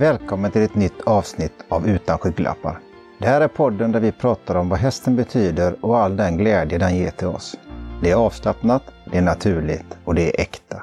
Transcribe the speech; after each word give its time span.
Välkommen 0.00 0.50
till 0.50 0.62
ett 0.62 0.74
nytt 0.74 1.00
avsnitt 1.04 1.52
av 1.68 1.88
Utan 1.88 2.18
skygglappar. 2.18 2.78
Det 3.18 3.26
här 3.26 3.40
är 3.40 3.48
podden 3.48 3.92
där 3.92 4.00
vi 4.00 4.12
pratar 4.12 4.54
om 4.54 4.68
vad 4.68 4.78
hästen 4.78 5.16
betyder 5.16 5.84
och 5.84 5.98
all 5.98 6.16
den 6.16 6.36
glädje 6.36 6.78
den 6.78 6.96
ger 6.96 7.10
till 7.10 7.26
oss. 7.26 7.56
Det 8.02 8.10
är 8.10 8.14
avslappnat, 8.14 8.82
det 9.12 9.18
är 9.18 9.22
naturligt 9.22 9.98
och 10.04 10.14
det 10.14 10.22
är 10.22 10.40
äkta. 10.40 10.82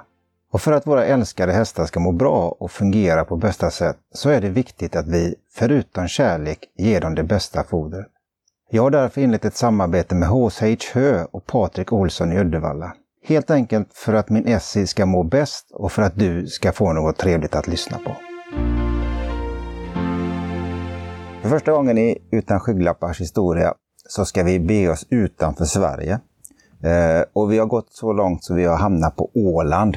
Och 0.51 0.61
för 0.61 0.71
att 0.71 0.87
våra 0.87 1.05
älskade 1.05 1.53
hästar 1.53 1.85
ska 1.85 1.99
må 1.99 2.11
bra 2.11 2.55
och 2.59 2.71
fungera 2.71 3.25
på 3.25 3.35
bästa 3.35 3.71
sätt 3.71 3.97
så 4.13 4.29
är 4.29 4.41
det 4.41 4.49
viktigt 4.49 4.95
att 4.95 5.07
vi, 5.07 5.35
förutom 5.53 6.07
kärlek, 6.07 6.59
ger 6.77 7.01
dem 7.01 7.15
det 7.15 7.23
bästa 7.23 7.63
fodret. 7.63 8.07
Jag 8.69 8.83
har 8.83 8.91
därför 8.91 9.21
inlett 9.21 9.45
ett 9.45 9.55
samarbete 9.55 10.15
med 10.15 10.29
HSH 10.29 10.93
Hö 10.93 11.25
och 11.31 11.45
Patrik 11.45 11.93
Olsson 11.93 12.33
i 12.33 12.39
Uddevalla. 12.39 12.93
Helt 13.23 13.51
enkelt 13.51 13.93
för 13.93 14.13
att 14.13 14.29
min 14.29 14.47
Essie 14.47 14.87
ska 14.87 15.05
må 15.05 15.23
bäst 15.23 15.71
och 15.71 15.91
för 15.91 16.01
att 16.01 16.15
du 16.15 16.47
ska 16.47 16.71
få 16.71 16.93
något 16.93 17.17
trevligt 17.17 17.55
att 17.55 17.67
lyssna 17.67 17.97
på. 17.97 18.15
För 21.47 21.51
första 21.57 21.71
gången 21.71 21.97
i 21.97 22.17
Utan 22.31 22.59
skygglappars 22.59 23.21
historia 23.21 23.73
så 24.07 24.25
ska 24.25 24.43
vi 24.43 24.59
be 24.59 24.89
oss 24.89 25.07
utanför 25.09 25.65
Sverige. 25.65 26.13
Eh, 26.83 27.25
och 27.33 27.51
vi 27.51 27.57
har 27.57 27.65
gått 27.65 27.87
så 27.89 28.13
långt 28.13 28.43
så 28.43 28.53
vi 28.55 28.65
har 28.65 28.77
hamnat 28.77 29.15
på 29.15 29.29
Åland. 29.33 29.95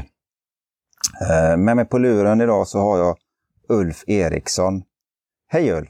Eh, 1.30 1.56
med 1.56 1.76
mig 1.76 1.84
på 1.84 1.98
luren 1.98 2.40
idag 2.40 2.66
så 2.66 2.78
har 2.78 2.98
jag 2.98 3.16
Ulf 3.68 4.04
Eriksson. 4.06 4.82
Hej 5.48 5.72
Ulf! 5.72 5.88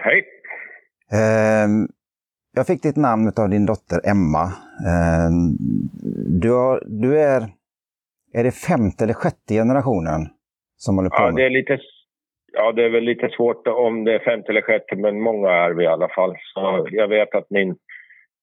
Hej! 0.00 0.24
Eh, 1.12 1.68
jag 2.54 2.66
fick 2.66 2.82
ditt 2.82 2.96
namn 2.96 3.32
av 3.36 3.48
din 3.48 3.66
dotter 3.66 4.00
Emma. 4.04 4.42
Eh, 4.86 5.30
du, 6.40 6.50
har, 6.52 6.82
du 6.86 7.18
är, 7.20 7.52
är 8.32 8.44
det 8.44 8.52
femte 8.52 9.04
eller 9.04 9.14
sjätte 9.14 9.54
generationen 9.54 10.28
som 10.76 10.96
håller 10.96 11.10
på 11.10 11.16
Ja, 11.18 11.26
med? 11.26 11.34
det 11.34 11.46
är 11.46 11.50
lite, 11.50 11.78
ja, 12.52 12.72
det 12.72 12.84
är 12.84 12.90
väl 12.90 13.04
lite 13.04 13.28
svårt 13.28 13.66
om 13.66 14.04
det 14.04 14.14
är 14.14 14.18
femte 14.18 14.52
eller 14.52 14.62
sjätte, 14.62 14.96
men 14.96 15.20
många 15.20 15.50
är 15.50 15.70
vi 15.70 15.84
i 15.84 15.86
alla 15.86 16.08
fall. 16.08 16.36
Så 16.54 16.86
jag 16.90 17.08
vet 17.08 17.34
att 17.34 17.50
min 17.50 17.76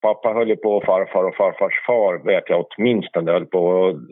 pappa 0.01 0.33
höll 0.33 0.57
på 0.57 0.69
och 0.69 0.83
farfar 0.83 1.23
och 1.23 1.35
farfars 1.35 1.85
far 1.87 2.25
vet 2.25 2.49
jag 2.49 2.65
åtminstone 2.69 3.31
höll 3.31 3.45
på. 3.45 3.59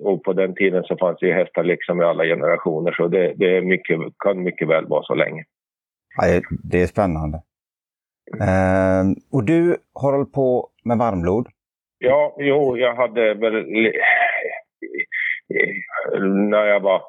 Och, 0.04 0.24
på 0.24 0.34
den 0.34 0.56
tiden 0.56 0.84
så 0.84 0.98
fanns 0.98 1.20
det 1.20 1.28
ju 1.28 1.34
hästar 1.34 1.64
liksom 1.64 2.02
i 2.02 2.06
alla 2.06 2.24
generationer, 2.24 2.92
så 2.92 3.08
det, 3.08 3.34
det 3.36 3.58
är 3.58 3.62
mycket, 3.62 4.00
kan 4.20 4.44
mycket 4.44 4.68
väl 4.68 4.86
vara 4.86 5.04
så 5.04 5.16
länge. 5.16 5.44
Ja, 6.18 6.42
det 6.64 6.82
är 6.82 6.88
spännande. 6.88 7.38
Eh, 8.42 9.04
och 9.32 9.44
du 9.44 9.78
har 9.94 10.12
hållit 10.12 10.34
på 10.34 10.70
med 10.84 10.98
varmblod. 10.98 11.48
Ja, 12.00 12.36
jo, 12.40 12.78
jag 12.78 12.96
hade 12.96 13.34
väl... 13.34 13.66
När 16.50 16.66
jag 16.66 16.80
var 16.80 17.02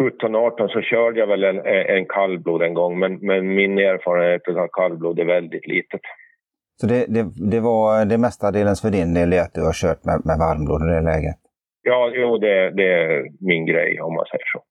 17-18 0.00 0.68
så 0.68 0.80
körde 0.80 1.20
jag 1.20 1.26
väl 1.26 1.44
en, 1.44 1.58
en 1.66 2.06
kallblod 2.06 2.62
en 2.62 2.74
gång, 2.74 2.98
men, 2.98 3.18
men 3.26 3.54
min 3.54 3.78
erfarenhet 3.78 4.48
av 4.48 4.68
kallblod 4.72 5.18
är 5.18 5.24
väldigt 5.24 5.66
litet. 5.66 6.00
Så 6.80 6.86
det, 6.86 7.06
det, 7.08 7.50
det 7.50 7.60
var 7.60 8.04
det 8.04 8.18
mestadels 8.18 8.80
för 8.80 8.90
din 8.90 9.14
del 9.14 9.32
att 9.32 9.54
du 9.54 9.64
har 9.64 9.72
kört 9.72 10.04
med, 10.04 10.20
med 10.24 10.38
varmblod 10.38 10.82
i 10.82 10.94
det 10.94 11.00
läget. 11.00 11.36
Ja, 11.82 12.10
jo, 12.14 12.38
det, 12.38 12.70
det 12.70 12.92
är 12.92 13.26
min 13.40 13.66
grej 13.66 14.00
om 14.00 14.14
man 14.14 14.24
säger 14.24 14.44
så. 14.54 14.62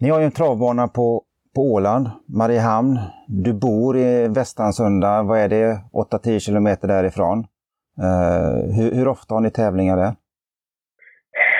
Ni 0.00 0.08
har 0.08 0.18
ju 0.20 0.24
en 0.24 0.30
travbana 0.30 0.88
på, 0.88 1.22
på 1.54 1.60
Åland, 1.72 2.10
Mariehamn. 2.38 2.98
Du 3.28 3.52
bor 3.52 3.98
i 3.98 4.28
Västansunda, 4.28 5.22
vad 5.22 5.38
är 5.38 5.48
det, 5.48 5.78
8-10 5.92 6.38
kilometer 6.38 6.88
därifrån. 6.88 7.38
Eh, 7.98 8.74
hur, 8.76 8.94
hur 8.94 9.08
ofta 9.08 9.34
har 9.34 9.40
ni 9.40 9.50
tävlingar 9.50 9.96
där? 9.96 10.12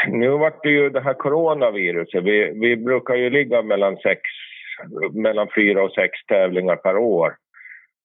Nu 0.09 0.31
vart 0.31 0.63
det 0.63 0.69
ju 0.71 0.91
det 0.91 1.01
här 1.01 1.15
coronaviruset. 1.15 2.25
Vi, 2.25 2.51
vi 2.61 2.77
brukar 2.77 3.15
ju 3.15 3.31
ligga 3.31 3.63
mellan, 3.63 3.97
sex, 3.97 4.21
mellan 5.13 5.49
fyra 5.57 5.85
och 5.85 5.93
sex 5.93 6.13
tävlingar 6.29 6.77
per 6.77 6.97
år. 6.97 7.33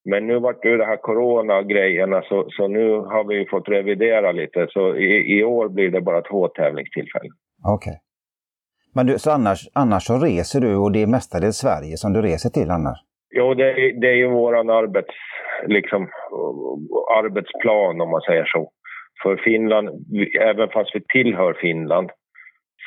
Men 0.09 0.27
nu 0.27 0.39
vart 0.39 0.61
det 0.61 0.69
ju 0.69 0.77
det 0.77 0.85
här 0.85 0.97
coronagrejerna 0.97 2.21
så, 2.21 2.45
så 2.49 2.67
nu 2.67 2.91
har 2.91 3.23
vi 3.27 3.35
ju 3.35 3.45
fått 3.47 3.69
revidera 3.69 4.31
lite. 4.31 4.67
Så 4.69 4.95
i, 4.95 5.39
i 5.39 5.43
år 5.43 5.69
blir 5.69 5.89
det 5.91 6.01
bara 6.01 6.21
två 6.21 6.47
tävlingstillfällen. 6.47 7.31
Okej. 7.67 7.93
Men 8.95 9.05
du, 9.07 9.19
så 9.19 9.31
annars, 9.31 9.59
annars 9.73 10.03
så 10.03 10.17
reser 10.19 10.61
du 10.61 10.75
och 10.75 10.91
det 10.91 11.01
är 11.01 11.07
mestadels 11.07 11.57
Sverige 11.57 11.97
som 11.97 12.13
du 12.13 12.21
reser 12.21 12.49
till 12.49 12.71
annars? 12.71 12.97
Jo, 13.31 13.53
det, 13.53 13.71
är- 13.71 14.01
det 14.01 14.07
är 14.07 14.15
ju 14.15 14.27
våran 14.27 14.69
arbets, 14.69 15.15
liksom, 15.67 16.07
arbetsplan 17.19 18.01
om 18.01 18.09
man 18.09 18.21
säger 18.21 18.45
så. 18.45 18.71
För 19.23 19.37
Finland, 19.37 19.89
även 20.41 20.69
fast 20.69 20.95
vi 20.95 21.01
tillhör 21.01 21.53
Finland, 21.53 22.09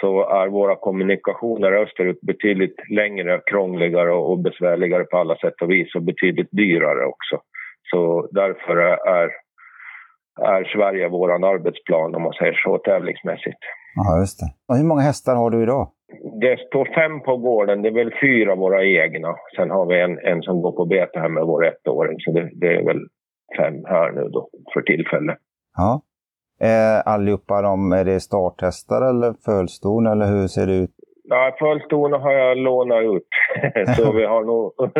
så 0.01 0.29
är 0.29 0.49
våra 0.49 0.77
kommunikationer 0.77 1.73
österut 1.73 2.21
betydligt 2.21 2.91
längre, 2.91 3.41
krångligare 3.47 4.13
och 4.13 4.39
besvärligare 4.39 5.05
på 5.05 5.17
alla 5.17 5.37
sätt 5.37 5.63
och 5.63 5.71
vis 5.71 5.95
och 5.95 6.03
betydligt 6.03 6.49
dyrare 6.51 7.07
också. 7.07 7.41
Så 7.91 8.29
därför 8.31 8.77
är, 9.21 9.31
är 10.41 10.65
Sverige 10.65 11.09
våran 11.09 11.45
arbetsplan 11.45 12.15
om 12.15 12.23
man 12.23 12.33
säger 12.33 12.53
så 12.53 12.79
tävlingsmässigt. 12.79 13.59
Ja, 13.95 14.19
just 14.19 14.41
det. 14.41 14.47
Och 14.69 14.77
hur 14.77 14.85
många 14.85 15.01
hästar 15.01 15.37
har 15.37 15.51
du 15.51 15.63
idag? 15.63 15.89
Det 16.41 16.61
står 16.67 16.85
fem 16.95 17.21
på 17.21 17.37
gården, 17.37 17.83
det 17.83 17.89
är 17.89 17.93
väl 17.93 18.15
fyra 18.21 18.55
våra 18.55 18.85
egna. 18.85 19.35
Sen 19.57 19.71
har 19.71 19.87
vi 19.87 20.01
en, 20.01 20.19
en 20.19 20.43
som 20.43 20.63
går 20.63 20.73
på 20.73 20.85
bete 20.85 21.21
här 21.21 21.29
med 21.29 21.45
vår 21.45 21.67
ettåring, 21.67 22.17
så 22.21 22.33
det, 22.33 22.51
det 22.53 22.77
är 22.77 22.85
väl 22.85 23.01
fem 23.57 23.85
här 23.85 24.13
nu 24.13 24.29
då 24.29 24.49
för 24.73 24.83
tillfället. 24.83 25.39
Ja. 25.77 26.03
Eh, 26.65 27.12
allihopa 27.15 27.62
de, 27.62 27.93
är 27.93 28.04
det 28.04 28.21
starthästar 28.21 29.09
eller 29.10 29.34
fölston 29.44 30.06
eller 30.06 30.26
hur 30.26 30.47
ser 30.47 30.66
det 30.66 30.76
ut? 30.76 30.91
Ja, 31.32 31.56
fölstona 31.59 32.19
har 32.19 32.32
jag 32.32 32.59
lånat 32.59 33.03
ut. 33.03 33.28
så 33.97 34.12
vi 34.12 34.25
har 34.25 34.44
nog... 34.44 34.72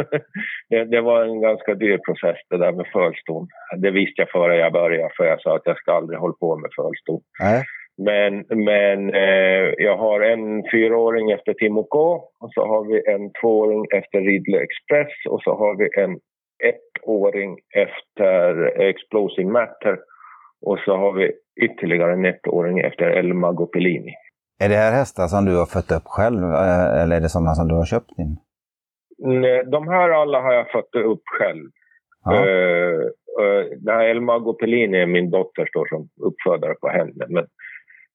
det, 0.71 0.85
det 0.85 1.01
var 1.01 1.25
en 1.25 1.41
ganska 1.41 1.75
dyr 1.75 1.99
process 1.99 2.37
det 2.51 2.59
där 2.59 2.73
med 2.73 2.87
fölston. 2.93 3.49
Det 3.77 3.91
visste 3.91 4.23
jag 4.23 4.31
före 4.31 4.57
jag 4.57 4.73
började, 4.73 5.11
för 5.17 5.25
jag 5.25 5.41
sa 5.41 5.57
att 5.57 5.63
jag 5.65 5.77
ska 5.77 5.93
aldrig 5.93 6.19
hålla 6.19 6.35
på 6.41 6.57
med 6.57 6.71
fölston. 6.77 7.21
Nej. 7.41 7.63
Men, 8.09 8.45
men 8.65 9.15
eh, 9.15 9.67
jag 9.79 9.97
har 9.97 10.21
en 10.21 10.63
fyraåring 10.73 11.31
efter 11.31 11.53
Timo 11.55 11.83
K 11.83 11.99
och 12.41 12.51
så 12.55 12.67
har 12.67 12.85
vi 12.85 13.13
en 13.13 13.33
tvååring 13.41 13.87
efter 13.95 14.21
Ridley 14.21 14.61
Express 14.61 15.15
och 15.29 15.43
så 15.43 15.51
har 15.55 15.75
vi 15.77 16.03
en 16.03 16.19
ettåring 16.71 17.59
efter 17.75 18.81
Explosing 18.81 19.53
Matter 19.53 19.99
och 20.67 20.79
så 20.79 20.97
har 20.97 21.13
vi 21.13 21.33
ytterligare 21.63 22.13
en 22.13 22.25
ettåring 22.25 22.79
efter 22.79 23.05
El 23.05 23.35
Mago 23.35 23.67
Pellini. 23.67 24.15
Är 24.63 24.69
det 24.69 24.75
här 24.77 24.93
hästar 24.93 25.27
som 25.27 25.45
du 25.45 25.57
har 25.57 25.67
fött 25.67 25.91
upp 25.91 26.07
själv 26.07 26.43
eh, 26.43 27.03
eller 27.03 27.17
är 27.17 27.21
det 27.21 27.29
sådana 27.29 27.55
som 27.55 27.69
du 27.69 27.75
har 27.75 27.85
köpt 27.85 28.11
in? 28.19 28.37
Nej, 29.19 29.65
De 29.65 29.89
här 29.89 30.11
alla 30.11 30.41
har 30.41 30.53
jag 30.53 30.71
fött 30.71 30.95
upp 30.95 31.23
själv. 31.39 31.65
Ja. 32.25 32.35
Eh, 32.35 33.01
eh, 33.41 33.65
det 33.79 33.93
här 33.93 34.05
El 34.05 34.21
Mago 34.21 34.53
Pellini 34.53 34.99
är 34.99 35.07
min 35.07 35.31
dotter 35.31 35.67
står 35.67 35.87
som 35.87 36.09
uppfödare 36.29 36.75
på 36.75 36.89
henne. 36.89 37.27
Men, 37.29 37.47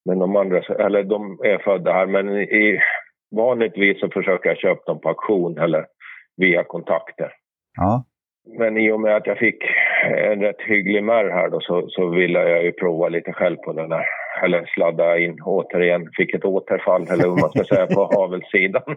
men 0.05 0.19
de 0.19 0.35
andra, 0.35 0.59
eller 0.85 1.03
de 1.03 1.39
är 1.43 1.57
födda 1.57 1.91
här. 1.93 2.05
Men 2.05 2.29
i, 2.37 2.79
vanligtvis 3.35 3.99
så 3.99 4.09
försöker 4.09 4.49
jag 4.49 4.57
köpa 4.57 4.83
dem 4.85 5.01
på 5.01 5.09
auktion 5.09 5.57
eller 5.57 5.85
via 6.37 6.63
kontakter. 6.63 7.31
ja. 7.77 8.05
Men 8.57 8.77
i 8.77 8.91
och 8.91 8.99
med 8.99 9.15
att 9.15 9.27
jag 9.27 9.37
fick 9.37 9.63
en 10.05 10.41
rätt 10.41 10.61
hygglig 10.61 11.03
märr 11.03 11.29
här 11.29 11.49
då 11.49 11.59
så, 11.59 11.85
så 11.89 12.09
ville 12.09 12.39
jag 12.49 12.63
ju 12.63 12.71
prova 12.71 13.09
lite 13.09 13.33
själv 13.33 13.55
på 13.57 13.73
den 13.73 13.89
där. 13.89 14.05
Eller 14.43 14.65
sladda 14.65 15.17
in 15.17 15.41
återigen, 15.41 16.09
fick 16.17 16.33
ett 16.33 16.45
återfall 16.45 17.01
eller 17.01 17.23
hur 17.23 17.41
man 17.41 17.49
ska 17.49 17.63
säga 17.63 17.87
på 17.87 18.11
havelssidan. 18.15 18.83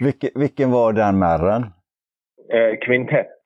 Vilke, 0.00 0.30
vilken 0.34 0.70
var 0.70 0.92
den 0.92 1.18
märren? 1.18 1.66
eh, 2.52 2.78
kvintett. 2.86 3.42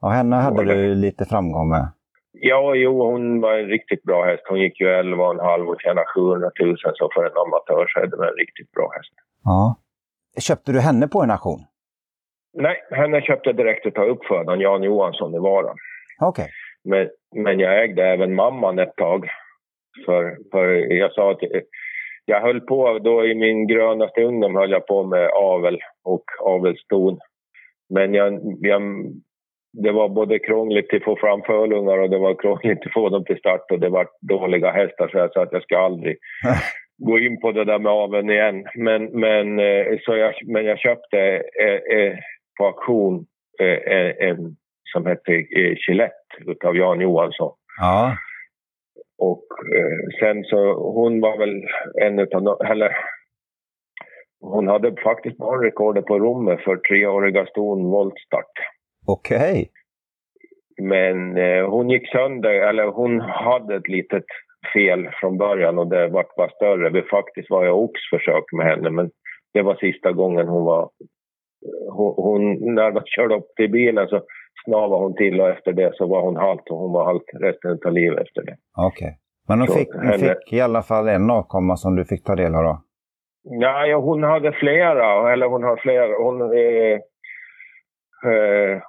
Ja, 0.00 0.08
henne 0.08 0.36
hade 0.36 0.64
du 0.64 0.94
lite 0.94 1.24
framgång 1.24 1.68
med. 1.68 1.92
Ja, 2.32 2.74
jo, 2.74 3.10
hon 3.10 3.40
var 3.40 3.58
en 3.58 3.66
riktigt 3.66 4.02
bra 4.02 4.24
häst. 4.24 4.42
Hon 4.48 4.60
gick 4.60 4.80
ju 4.80 4.86
11,5 4.86 5.66
och 5.66 5.80
tjänade 5.80 6.06
700 6.14 6.50
000 6.60 6.76
så 6.94 7.10
för 7.14 7.24
en 7.24 7.36
amatör 7.36 7.86
så 7.88 8.00
är 8.00 8.06
det 8.06 8.28
en 8.28 8.36
riktigt 8.36 8.72
bra 8.72 8.90
häst. 8.96 9.12
Ja. 9.44 9.76
Köpte 10.40 10.72
du 10.72 10.80
henne 10.80 11.08
på 11.08 11.22
en 11.22 11.30
auktion? 11.30 11.60
Nej, 12.54 12.76
henne 12.90 13.20
köpte 13.20 13.48
jag 13.48 13.56
direkt 13.56 13.98
av 13.98 14.08
uppfödaren 14.08 14.60
Jan 14.60 14.82
Johansson 14.82 15.34
i 15.34 15.38
Vara. 15.38 15.74
Okej. 16.20 16.48
Men, 16.84 17.08
men 17.34 17.60
jag 17.60 17.82
ägde 17.84 18.04
även 18.04 18.34
mamman 18.34 18.78
ett 18.78 18.96
tag. 18.96 19.28
För, 20.06 20.36
för 20.52 20.66
jag 20.92 21.12
sa 21.12 21.30
att 21.30 21.40
jag 22.24 22.40
höll 22.40 22.60
på, 22.60 22.98
då 22.98 23.26
i 23.26 23.34
min 23.34 23.66
grönaste 23.66 24.22
ungdom 24.22 24.56
höll 24.56 24.70
jag 24.70 24.86
på 24.86 25.02
med 25.02 25.30
avel 25.34 25.78
och 26.04 26.24
avelston. 26.40 27.18
Men 27.94 28.14
jag, 28.14 28.40
jag, 28.60 28.82
det 29.72 29.92
var 29.92 30.08
både 30.08 30.38
krångligt 30.38 30.94
att 30.94 31.04
få 31.04 31.16
fram 31.16 31.42
fölungar 31.42 31.98
och 31.98 32.10
det 32.10 32.18
var 32.18 32.34
krångligt 32.34 32.86
att 32.86 32.92
få 32.92 33.08
dem 33.08 33.24
till 33.24 33.38
start 33.38 33.70
och 33.70 33.80
det 33.80 33.88
var 33.88 34.08
dåliga 34.20 34.70
hästar 34.70 35.08
så 35.08 35.18
jag 35.18 35.32
sa 35.32 35.42
att 35.42 35.52
jag 35.52 35.62
ska 35.62 35.78
aldrig 35.78 36.16
gå 36.98 37.18
in 37.18 37.40
på 37.40 37.52
det 37.52 37.64
där 37.64 37.78
med 37.78 37.92
aveln 37.92 38.30
igen. 38.30 38.64
Men, 38.74 39.04
men, 39.04 39.58
eh, 39.58 39.98
så 40.00 40.16
jag, 40.16 40.34
men 40.46 40.64
jag 40.64 40.78
köpte 40.78 41.18
eh, 41.60 41.98
eh, 41.98 42.18
på 42.58 42.66
auktion 42.66 43.26
eh, 43.60 44.28
en, 44.28 44.56
som 44.92 45.06
hette 45.06 45.32
eh, 45.32 45.76
Gillette 45.88 46.36
utav 46.46 46.76
Jan 46.76 47.00
Johansson. 47.00 47.52
Ja. 47.80 48.16
Och 49.18 49.46
eh, 49.76 50.18
sen 50.20 50.44
så, 50.44 50.72
hon 50.92 51.20
var 51.20 51.38
väl 51.38 51.62
en 52.02 52.18
utav, 52.18 52.42
no- 52.42 52.70
eller 52.70 52.96
hon 54.40 54.68
hade 54.68 54.96
faktiskt 55.02 55.36
banrekordet 55.36 56.04
på 56.04 56.18
rummet 56.18 56.60
för 56.60 56.76
treåriga 56.76 57.46
ston 57.46 57.84
voltstart. 57.84 58.52
Okej. 59.06 59.38
Okay. 59.38 59.66
Men 60.88 61.36
eh, 61.36 61.70
hon 61.70 61.90
gick 61.90 62.08
sönder, 62.08 62.50
eller 62.50 62.86
hon 62.86 63.20
hade 63.20 63.76
ett 63.76 63.88
litet 63.88 64.24
fel 64.74 65.10
från 65.20 65.38
början 65.38 65.78
och 65.78 65.88
det 65.88 66.08
vart 66.08 66.36
bara 66.36 66.50
större. 66.50 66.90
Det 66.90 67.02
faktiskt 67.02 67.50
var 67.50 67.64
jag 67.64 67.78
oxförsök 67.78 68.44
med 68.52 68.66
henne 68.66 68.90
men 68.90 69.10
det 69.54 69.62
var 69.62 69.74
sista 69.74 70.12
gången 70.12 70.48
hon 70.48 70.64
var... 70.64 70.90
Hon, 72.16 72.74
när 72.74 72.90
de 72.90 73.02
körde 73.04 73.34
upp 73.34 73.54
till 73.56 73.70
bilen 73.70 74.08
så 74.08 74.22
snavade 74.64 75.02
hon 75.02 75.14
till 75.14 75.40
och 75.40 75.48
efter 75.48 75.72
det 75.72 75.90
så 75.94 76.06
var 76.06 76.22
hon 76.22 76.36
halt 76.36 76.70
och 76.70 76.78
hon 76.78 76.92
var 76.92 77.04
halt 77.04 77.24
resten 77.40 77.78
av 77.86 77.92
livet 77.92 78.20
efter 78.20 78.42
det. 78.42 78.56
Okej. 78.76 79.06
Okay. 79.06 79.12
Men 79.48 79.58
hon, 79.58 79.68
fick, 79.68 79.94
hon 79.94 80.06
henne... 80.06 80.34
fick 80.34 80.52
i 80.52 80.60
alla 80.60 80.82
fall 80.82 81.08
en 81.08 81.30
avkomma 81.30 81.76
som 81.76 81.96
du 81.96 82.04
fick 82.04 82.24
ta 82.24 82.34
del 82.34 82.54
av 82.54 82.62
då? 82.64 82.82
Nej, 83.44 83.90
ja, 83.90 83.98
hon 83.98 84.22
hade 84.22 84.52
flera, 84.52 85.32
eller 85.32 85.46
hon 85.46 85.62
har 85.62 85.76
flera. 85.76 86.22
Hon 86.22 86.40
eh, 86.42 86.98
eh, 88.30 88.80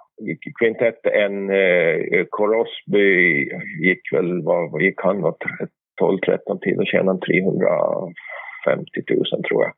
kvintett, 0.60 1.06
en 1.06 1.50
eh, 1.50 2.26
Korosby 2.30 3.10
gick 3.84 4.14
väl, 4.14 4.44
vad 4.44 4.82
gick 4.82 5.02
han? 5.02 5.24
12-13 6.02 6.60
tid 6.62 6.80
och 6.80 6.88
tjänade 6.88 7.20
350 7.20 9.02
000 9.10 9.44
tror 9.44 9.64
jag. 9.64 9.74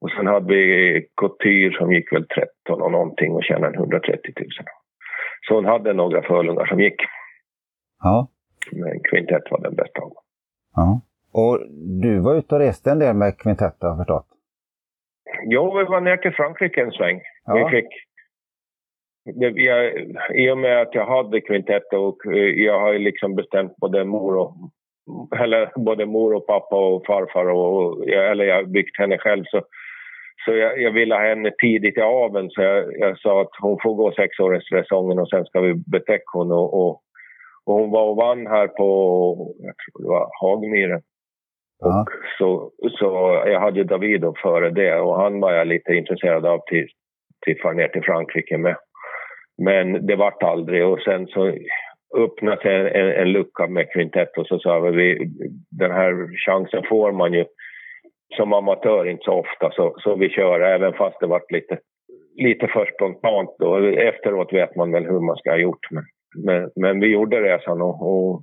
Och 0.00 0.10
sen 0.10 0.26
hade 0.26 0.54
vi 0.54 1.06
Couture 1.16 1.78
som 1.78 1.92
gick 1.92 2.12
väl 2.12 2.26
13 2.26 2.82
och 2.82 2.92
någonting 2.92 3.32
och 3.32 3.44
tjänade 3.44 3.76
130 3.76 4.32
000. 4.36 4.48
Så 5.48 5.54
hon 5.54 5.64
hade 5.64 5.92
några 5.92 6.22
förlungar 6.22 6.66
som 6.66 6.80
gick. 6.80 7.00
Ja. 8.02 8.28
Men 8.72 9.00
kvintett 9.00 9.50
var 9.50 9.60
den 9.60 9.74
bästa 9.74 10.00
av. 10.00 10.12
Ja. 10.76 11.00
Och 11.32 11.60
du 12.02 12.20
var 12.20 12.34
ute 12.34 12.54
och 12.54 12.60
reste 12.60 12.90
en 12.90 12.98
del 12.98 13.16
med 13.16 13.38
kvintett 13.38 13.76
har 13.80 13.88
jag 13.88 13.98
förstått? 13.98 14.26
Jo, 15.44 15.78
vi 15.78 15.84
var 15.84 16.00
ner 16.00 16.16
till 16.16 16.32
Frankrike 16.32 16.82
en 16.82 16.92
sväng. 16.92 17.20
Ja. 17.44 17.54
Vi 17.54 17.70
fick, 17.70 17.88
det, 19.34 19.46
jag, 19.46 19.94
I 20.34 20.50
och 20.50 20.58
med 20.58 20.82
att 20.82 20.94
jag 20.94 21.06
hade 21.06 21.40
kvintett 21.40 21.92
och 21.92 22.26
eh, 22.26 22.64
jag 22.66 22.80
har 22.80 22.98
liksom 22.98 23.34
bestämt 23.34 23.76
både 23.76 24.04
mor 24.04 24.36
och 24.36 24.54
eller 25.40 25.72
både 25.76 26.06
mor 26.06 26.34
och 26.34 26.46
pappa 26.46 26.76
och 26.76 27.06
farfar 27.06 27.48
och, 27.48 28.08
eller 28.08 28.44
jag 28.44 28.56
har 28.56 28.64
byggt 28.64 28.98
henne 28.98 29.18
själv 29.18 29.44
så, 29.44 29.62
så 30.44 30.56
jag, 30.56 30.80
jag 30.80 30.90
ville 30.90 31.14
ha 31.14 31.22
henne 31.22 31.50
tidigt 31.62 31.98
i 31.98 32.00
aveln 32.00 32.50
så 32.50 32.62
jag, 32.62 32.98
jag, 32.98 33.18
sa 33.18 33.40
att 33.40 33.50
hon 33.60 33.78
får 33.82 33.94
gå 33.94 34.12
sexåringssäsongen 34.12 35.18
och 35.18 35.28
sen 35.28 35.44
ska 35.44 35.60
vi 35.60 35.74
betäcka 35.74 36.24
hon 36.32 36.52
och, 36.52 36.74
och, 36.74 36.90
och, 37.64 37.74
hon 37.74 37.90
var 37.90 38.06
och 38.06 38.16
vann 38.16 38.46
här 38.46 38.66
på, 38.66 38.84
jag 39.58 39.74
tror 39.76 40.02
det 40.02 40.08
var 40.08 40.30
Hagmyren. 40.40 41.02
Och 41.80 42.08
så, 42.38 42.70
så 42.98 43.42
jag 43.46 43.60
hade 43.60 43.84
Davido 43.84 44.34
före 44.42 44.70
det 44.70 45.00
och 45.00 45.20
han 45.20 45.40
var 45.40 45.52
jag 45.52 45.66
lite 45.66 45.92
intresserad 45.94 46.46
av 46.46 46.60
till, 46.66 46.86
till 47.46 47.60
far 47.62 47.72
ner 47.72 47.88
till 47.88 48.02
Frankrike 48.02 48.58
med. 48.58 48.76
Men 49.58 50.06
det 50.06 50.16
vart 50.16 50.42
aldrig 50.42 50.86
och 50.86 51.00
sen 51.00 51.26
så 51.26 51.52
öppnade 52.16 52.62
sig 52.62 52.74
en, 52.74 52.86
en, 52.86 53.10
en, 53.10 53.32
lucka 53.32 53.66
med 53.66 53.92
kvintett 53.92 54.38
och 54.38 54.46
så 54.46 54.58
sa 54.58 54.80
vi 54.80 55.30
den 55.70 55.90
här 55.90 56.36
chansen 56.46 56.82
får 56.88 57.12
man 57.12 57.32
ju 57.32 57.44
som 58.36 58.52
amatör 58.52 59.08
inte 59.08 59.24
så 59.24 59.32
ofta 59.32 59.70
så, 59.70 59.94
så 59.98 60.16
vi 60.16 60.28
kör 60.28 60.60
även 60.60 60.92
fast 60.92 61.20
det 61.20 61.26
vart 61.26 61.50
lite, 61.50 61.78
lite 62.36 62.66
för 62.66 62.90
spontant 62.94 63.56
då. 63.58 63.76
Efteråt 63.86 64.52
vet 64.52 64.76
man 64.76 64.92
väl 64.92 65.04
hur 65.04 65.20
man 65.20 65.36
ska 65.36 65.50
ha 65.50 65.58
gjort 65.58 65.86
men, 65.90 66.04
men, 66.46 66.70
men 66.76 67.00
vi 67.00 67.06
gjorde 67.06 67.36
resan 67.36 67.82
och, 67.82 67.96
och, 68.02 68.42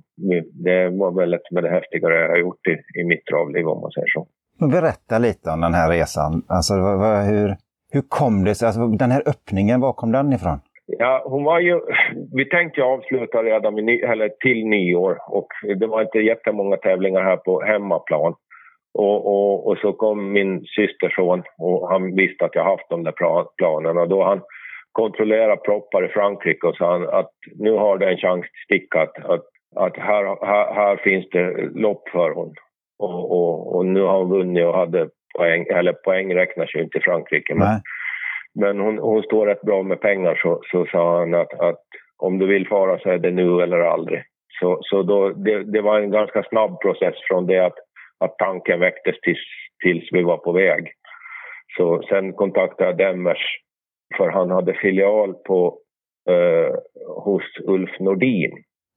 det 0.64 0.88
var 0.88 1.20
väl 1.20 1.34
ett 1.34 1.50
med 1.50 1.62
det 1.64 1.70
häftigare 1.70 2.14
jag 2.14 2.28
har 2.28 2.36
gjort 2.36 2.66
i, 2.66 3.00
i 3.00 3.04
mitt 3.04 3.26
travliv 3.26 3.68
om 3.68 3.80
man 3.80 3.90
säger 3.90 4.08
så. 4.08 4.26
Berätta 4.66 5.18
lite 5.18 5.50
om 5.50 5.60
den 5.60 5.74
här 5.74 5.90
resan. 5.90 6.42
Alltså, 6.48 6.74
hur, 7.30 7.56
hur 7.92 8.02
kom 8.08 8.44
det 8.44 8.54
sig? 8.54 8.66
Alltså, 8.66 8.86
den 8.86 9.10
här 9.10 9.22
öppningen, 9.26 9.80
var 9.80 9.92
kom 9.92 10.12
den 10.12 10.32
ifrån? 10.32 10.60
Ja, 10.86 11.22
hon 11.26 11.44
var 11.44 11.60
ju... 11.60 11.80
Vi 12.32 12.44
tänkte 12.48 12.82
avsluta 12.82 13.42
redan 13.42 13.74
vid, 13.74 14.04
eller 14.04 14.28
till 14.28 14.66
nyår 14.66 15.18
och 15.28 15.48
det 15.78 15.86
var 15.86 16.02
inte 16.02 16.18
jättemånga 16.18 16.76
tävlingar 16.76 17.22
här 17.22 17.36
på 17.36 17.62
hemmaplan. 17.62 18.34
Och, 18.98 19.26
och, 19.26 19.66
och 19.66 19.78
så 19.78 19.92
kom 19.92 20.32
min 20.32 20.64
systerson 20.64 21.42
och 21.58 21.88
han 21.88 22.16
visste 22.16 22.44
att 22.44 22.54
jag 22.54 22.64
haft 22.64 22.90
de 22.90 23.04
där 23.04 23.14
planerna. 23.56 24.06
Då 24.06 24.24
han 24.24 24.40
kontrollerade 24.92 25.56
proppar 25.56 26.04
i 26.04 26.08
Frankrike 26.08 26.66
och 26.66 26.76
sa 26.76 26.94
att 26.94 27.30
nu 27.54 27.72
har 27.72 27.98
du 27.98 28.06
en 28.06 28.16
chans 28.16 28.44
att 28.44 28.64
sticka, 28.64 29.00
att, 29.00 29.24
att, 29.24 29.44
att 29.76 29.96
här, 29.96 30.46
här, 30.46 30.74
här, 30.74 30.96
finns 30.96 31.26
det 31.30 31.70
lopp 31.74 32.08
för 32.08 32.30
hon. 32.30 32.54
Och, 32.98 33.32
och, 33.32 33.76
och, 33.76 33.86
nu 33.86 34.02
har 34.02 34.18
hon 34.18 34.30
vunnit 34.30 34.64
och 34.64 34.74
hade 34.74 35.08
poäng, 35.38 35.66
eller 35.70 35.92
poäng 35.92 36.34
räknas 36.34 36.74
ju 36.74 36.82
inte 36.82 36.98
i 36.98 37.00
Frankrike. 37.00 37.54
Men, 37.54 37.80
men 38.54 38.80
hon, 38.80 38.98
hon 38.98 39.22
står 39.22 39.46
rätt 39.46 39.62
bra 39.62 39.82
med 39.82 40.00
pengar 40.00 40.40
så, 40.42 40.60
så 40.70 40.86
sa 40.86 41.18
han 41.18 41.34
att, 41.34 41.60
att 41.60 41.82
om 42.18 42.38
du 42.38 42.46
vill 42.46 42.68
fara 42.68 42.98
så 42.98 43.08
är 43.10 43.18
det 43.18 43.30
nu 43.30 43.62
eller 43.62 43.78
aldrig. 43.78 44.22
Så, 44.60 44.78
så 44.82 45.02
då, 45.02 45.30
det, 45.30 45.64
det 45.64 45.80
var 45.80 46.00
en 46.00 46.10
ganska 46.10 46.42
snabb 46.42 46.80
process 46.80 47.14
från 47.28 47.46
det 47.46 47.58
att, 47.58 47.78
att 47.78 47.85
tanken 48.38 48.80
väcktes 48.80 49.20
tills, 49.20 49.38
tills 49.82 50.08
vi 50.12 50.22
var 50.22 50.36
på 50.36 50.52
väg. 50.52 50.92
Så 51.76 52.02
sen 52.08 52.32
kontaktade 52.32 52.90
jag 52.90 52.98
Demmers 52.98 53.58
för 54.16 54.28
han 54.28 54.50
hade 54.50 54.74
filial 54.74 55.34
på, 55.34 55.78
eh, 56.30 56.74
hos 57.24 57.42
Ulf 57.64 58.00
Nordin. 58.00 58.52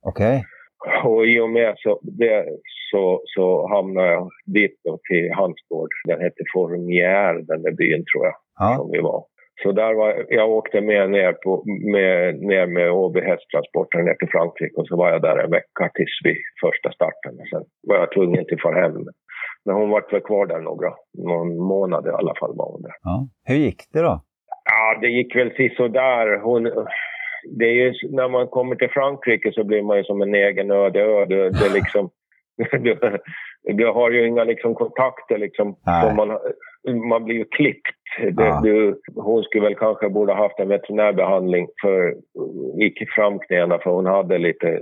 Okej. 0.06 0.44
Okay. 0.86 1.12
Och 1.12 1.26
i 1.26 1.40
och 1.40 1.50
med 1.50 1.76
så, 1.78 2.00
det, 2.02 2.46
så, 2.92 3.22
så 3.26 3.68
hamnade 3.68 4.12
jag 4.12 4.30
dit 4.46 4.80
då 4.84 5.00
till 5.10 5.32
hans 5.34 5.56
gård. 5.70 5.90
Den 6.08 6.22
hette 6.22 6.44
Formier, 6.54 7.34
den 7.34 7.62
där 7.62 7.72
byn 7.72 8.06
tror 8.06 8.26
jag, 8.26 8.36
ja. 8.60 8.76
som 8.78 8.92
vi 8.92 9.00
var. 9.00 9.24
Så 9.64 9.72
där 9.72 9.94
var, 9.94 10.26
jag 10.30 10.50
åkte 10.50 10.82
med 10.82 11.10
ner, 11.10 11.34
på, 11.34 11.64
med, 11.92 12.40
ner 12.42 12.66
med 12.66 12.92
Åby 12.92 13.22
hästtransporten 13.22 14.06
ner 14.06 14.14
till 14.14 14.30
Frankrike 14.30 14.76
och 14.76 14.88
så 14.88 14.96
var 14.96 15.12
jag 15.12 15.22
där 15.22 15.38
en 15.38 15.52
vecka 15.52 15.92
tills 15.94 16.20
vid 16.24 16.38
första 16.62 16.92
starten. 16.92 17.34
Sen 17.50 17.64
var 17.88 17.96
jag 17.96 18.12
tvungen 18.12 18.46
till 18.46 18.62
far 18.62 18.74
hem. 18.82 19.06
Men 19.66 19.76
hon 19.76 19.90
var 19.90 20.12
väl 20.12 20.22
kvar 20.22 20.46
där 20.46 20.60
några, 20.60 20.94
någon 21.18 21.58
månad 21.58 22.08
i 22.08 22.10
alla 22.10 22.36
fall 22.40 22.56
var 22.56 22.72
hon 22.72 22.82
där. 22.82 22.96
Ja. 23.04 23.28
Hur 23.46 23.56
gick 23.56 23.82
det 23.94 24.02
då? 24.02 24.22
Ja, 24.66 25.00
det 25.02 25.08
gick 25.08 25.36
väl 25.36 25.72
sådär. 25.78 26.40
Hon, 26.40 26.64
det 27.60 27.66
är 27.66 27.74
ju, 27.74 27.94
när 28.12 28.30
man 28.30 28.48
kommer 28.48 28.76
till 28.76 28.90
Frankrike 28.90 29.52
så 29.52 29.64
blir 29.64 29.82
man 29.82 29.98
ju 29.98 30.04
som 30.04 30.22
en 30.22 30.36
egen 30.36 30.72
öde 30.72 31.00
ö. 31.02 31.26
Det, 31.26 31.50
det 31.50 31.74
liksom, 31.74 32.10
du, 32.84 32.98
du, 33.64 33.88
har 33.88 34.12
ju 34.12 34.28
inga 34.28 34.44
liksom, 34.44 34.76
kontakter 34.76 35.38
liksom. 35.38 35.76
Man, 36.16 36.38
man 37.10 37.26
blir 37.26 37.36
ju 37.36 37.46
klippt. 37.46 37.96
Ja. 38.38 38.62
du, 38.64 39.02
hon 39.16 39.44
skulle 39.44 39.64
väl 39.64 39.76
kanske 39.76 40.10
borde 40.10 40.34
haft 40.34 40.60
en 40.60 40.68
veterinärbehandling 40.68 41.68
för 41.82 42.16
icke 42.80 43.06
framknäna 43.16 43.80
för 43.80 43.92
hon 43.92 44.06
hade 44.06 44.38
lite 44.38 44.82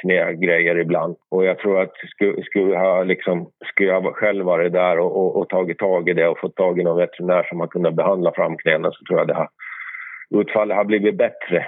knägrejer 0.00 0.78
ibland. 0.78 1.16
Och 1.30 1.44
jag 1.44 1.58
tror 1.58 1.80
att 1.80 1.92
skulle, 2.14 2.42
skulle, 2.42 2.78
ha 2.78 3.02
liksom, 3.02 3.50
skulle 3.72 3.88
jag 3.88 4.16
själv 4.16 4.44
varit 4.44 4.72
där 4.72 4.98
och, 4.98 5.16
och, 5.16 5.36
och, 5.36 5.48
tagit 5.48 5.78
tag 5.78 6.08
i 6.08 6.12
det 6.12 6.28
och 6.28 6.38
fått 6.38 6.56
tag 6.56 6.80
i 6.80 6.82
någon 6.82 6.96
veterinär 6.96 7.42
som 7.42 7.60
har 7.60 7.66
kunnat 7.66 7.94
behandla 7.94 8.32
framknäna 8.34 8.90
så 8.92 9.04
tror 9.04 9.18
jag 9.18 9.28
det 9.28 9.34
har, 9.34 9.48
utfallet 10.30 10.76
har 10.76 10.84
blivit 10.84 11.16
bättre. 11.16 11.66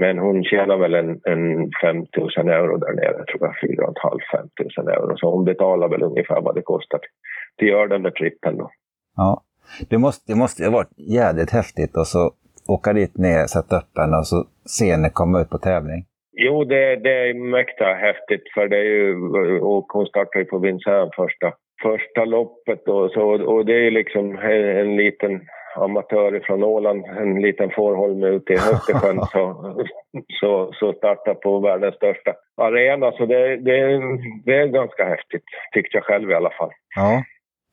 Men 0.00 0.18
hon 0.18 0.44
tjänar 0.44 0.76
väl 0.76 0.94
en, 0.94 1.10
en 1.24 1.70
5 1.82 1.96
000 1.96 2.48
euro 2.48 2.76
där 2.76 2.92
nere, 2.92 3.24
tror 3.24 3.40
jag. 3.40 3.54
4 3.60 3.92
500 4.02 4.24
5 4.32 4.48
000 4.84 4.88
euro. 4.88 5.16
Så 5.16 5.30
hon 5.30 5.44
betalar 5.44 5.88
väl 5.88 6.02
ungefär 6.02 6.40
vad 6.40 6.54
det 6.54 6.62
kostar 6.62 7.00
till 7.58 7.68
att 7.68 7.72
göra 7.72 7.88
den 7.88 8.02
där 8.02 8.10
trippen 8.10 8.56
då. 8.56 8.70
Ja, 9.16 9.42
det 9.90 9.98
måste, 9.98 10.32
det 10.32 10.38
måste 10.38 10.64
ha 10.64 10.70
varit 10.70 10.98
jävligt 10.98 11.50
häftigt 11.50 11.96
att 11.96 12.06
så 12.06 12.30
åka 12.68 12.92
dit 12.92 13.16
ner, 13.16 13.46
sätta 13.46 13.76
upp 13.76 13.98
henne 13.98 14.16
och 14.16 14.26
så 14.26 14.44
se 14.78 14.90
henne 14.92 15.10
komma 15.12 15.40
ut 15.40 15.50
på 15.50 15.58
tävling. 15.58 16.04
Jo, 16.36 16.64
det, 16.64 16.96
det 16.96 17.28
är 17.28 17.34
mäkta 17.34 17.84
häftigt 17.84 18.44
för 18.54 18.68
det 18.68 18.76
är 18.76 18.84
ju, 18.84 19.14
och 19.60 19.86
hon 19.92 20.06
startar 20.06 20.38
ju 20.40 20.44
på 20.44 20.58
Vincennes 20.58 21.10
första, 21.16 21.52
första 21.82 22.24
loppet 22.24 22.88
och, 22.88 23.10
så, 23.10 23.22
och 23.52 23.66
det 23.66 23.86
är 23.86 23.90
liksom 23.90 24.38
en, 24.38 24.64
en 24.82 24.96
liten 24.96 25.40
amatör 25.76 26.42
från 26.46 26.64
Åland, 26.64 27.04
en 27.06 27.40
liten 27.42 27.70
fårholme 27.70 28.26
ute 28.26 28.52
i 28.52 28.56
Östersjön 28.56 29.20
så, 29.32 29.74
så, 30.40 30.72
så 30.72 30.92
startar 30.92 31.34
på 31.34 31.58
världens 31.58 31.94
största 31.94 32.34
arena. 32.56 33.12
Så 33.12 33.26
det, 33.26 33.56
det, 33.56 34.00
det 34.44 34.56
är 34.56 34.66
ganska 34.66 35.04
häftigt, 35.04 35.44
tyckte 35.72 35.96
jag 35.96 36.04
själv 36.04 36.30
i 36.30 36.34
alla 36.34 36.50
fall. 36.50 36.70
Ja, 36.96 37.22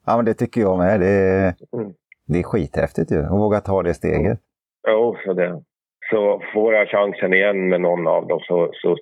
ja 0.05 0.15
men 0.15 0.25
det 0.25 0.33
tycker 0.33 0.61
jag 0.61 0.77
med. 0.77 0.99
Det 0.99 1.53
mm. 1.77 1.93
det 2.27 2.39
är 2.39 2.43
skithäftigt 2.43 3.11
ju, 3.11 3.19
att 3.19 3.31
våga 3.31 3.59
ta 3.59 3.83
det 3.83 3.93
steget. 3.93 4.39
Jo, 4.87 5.15
så 5.25 5.33
det, 5.33 5.61
så 6.09 6.41
får 6.53 6.73
jag 6.73 6.87
chansen 6.87 7.33
igen 7.33 7.69
med 7.69 7.81
någon 7.81 8.07
av 8.07 8.27
dem. 8.27 8.39
Så, 8.39 8.69
så, 8.73 8.97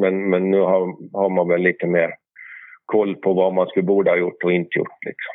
men, 0.00 0.30
men 0.30 0.50
nu 0.50 0.60
har, 0.60 0.80
har 1.12 1.28
man 1.28 1.48
väl 1.48 1.60
lite 1.60 1.86
mer 1.86 2.14
koll 2.84 3.16
på 3.16 3.32
vad 3.32 3.54
man 3.54 3.66
skulle 3.66 3.86
borde 3.86 4.10
ha 4.10 4.16
gjort 4.16 4.44
och 4.44 4.52
inte 4.52 4.78
gjort. 4.78 5.04
Liksom. 5.06 5.32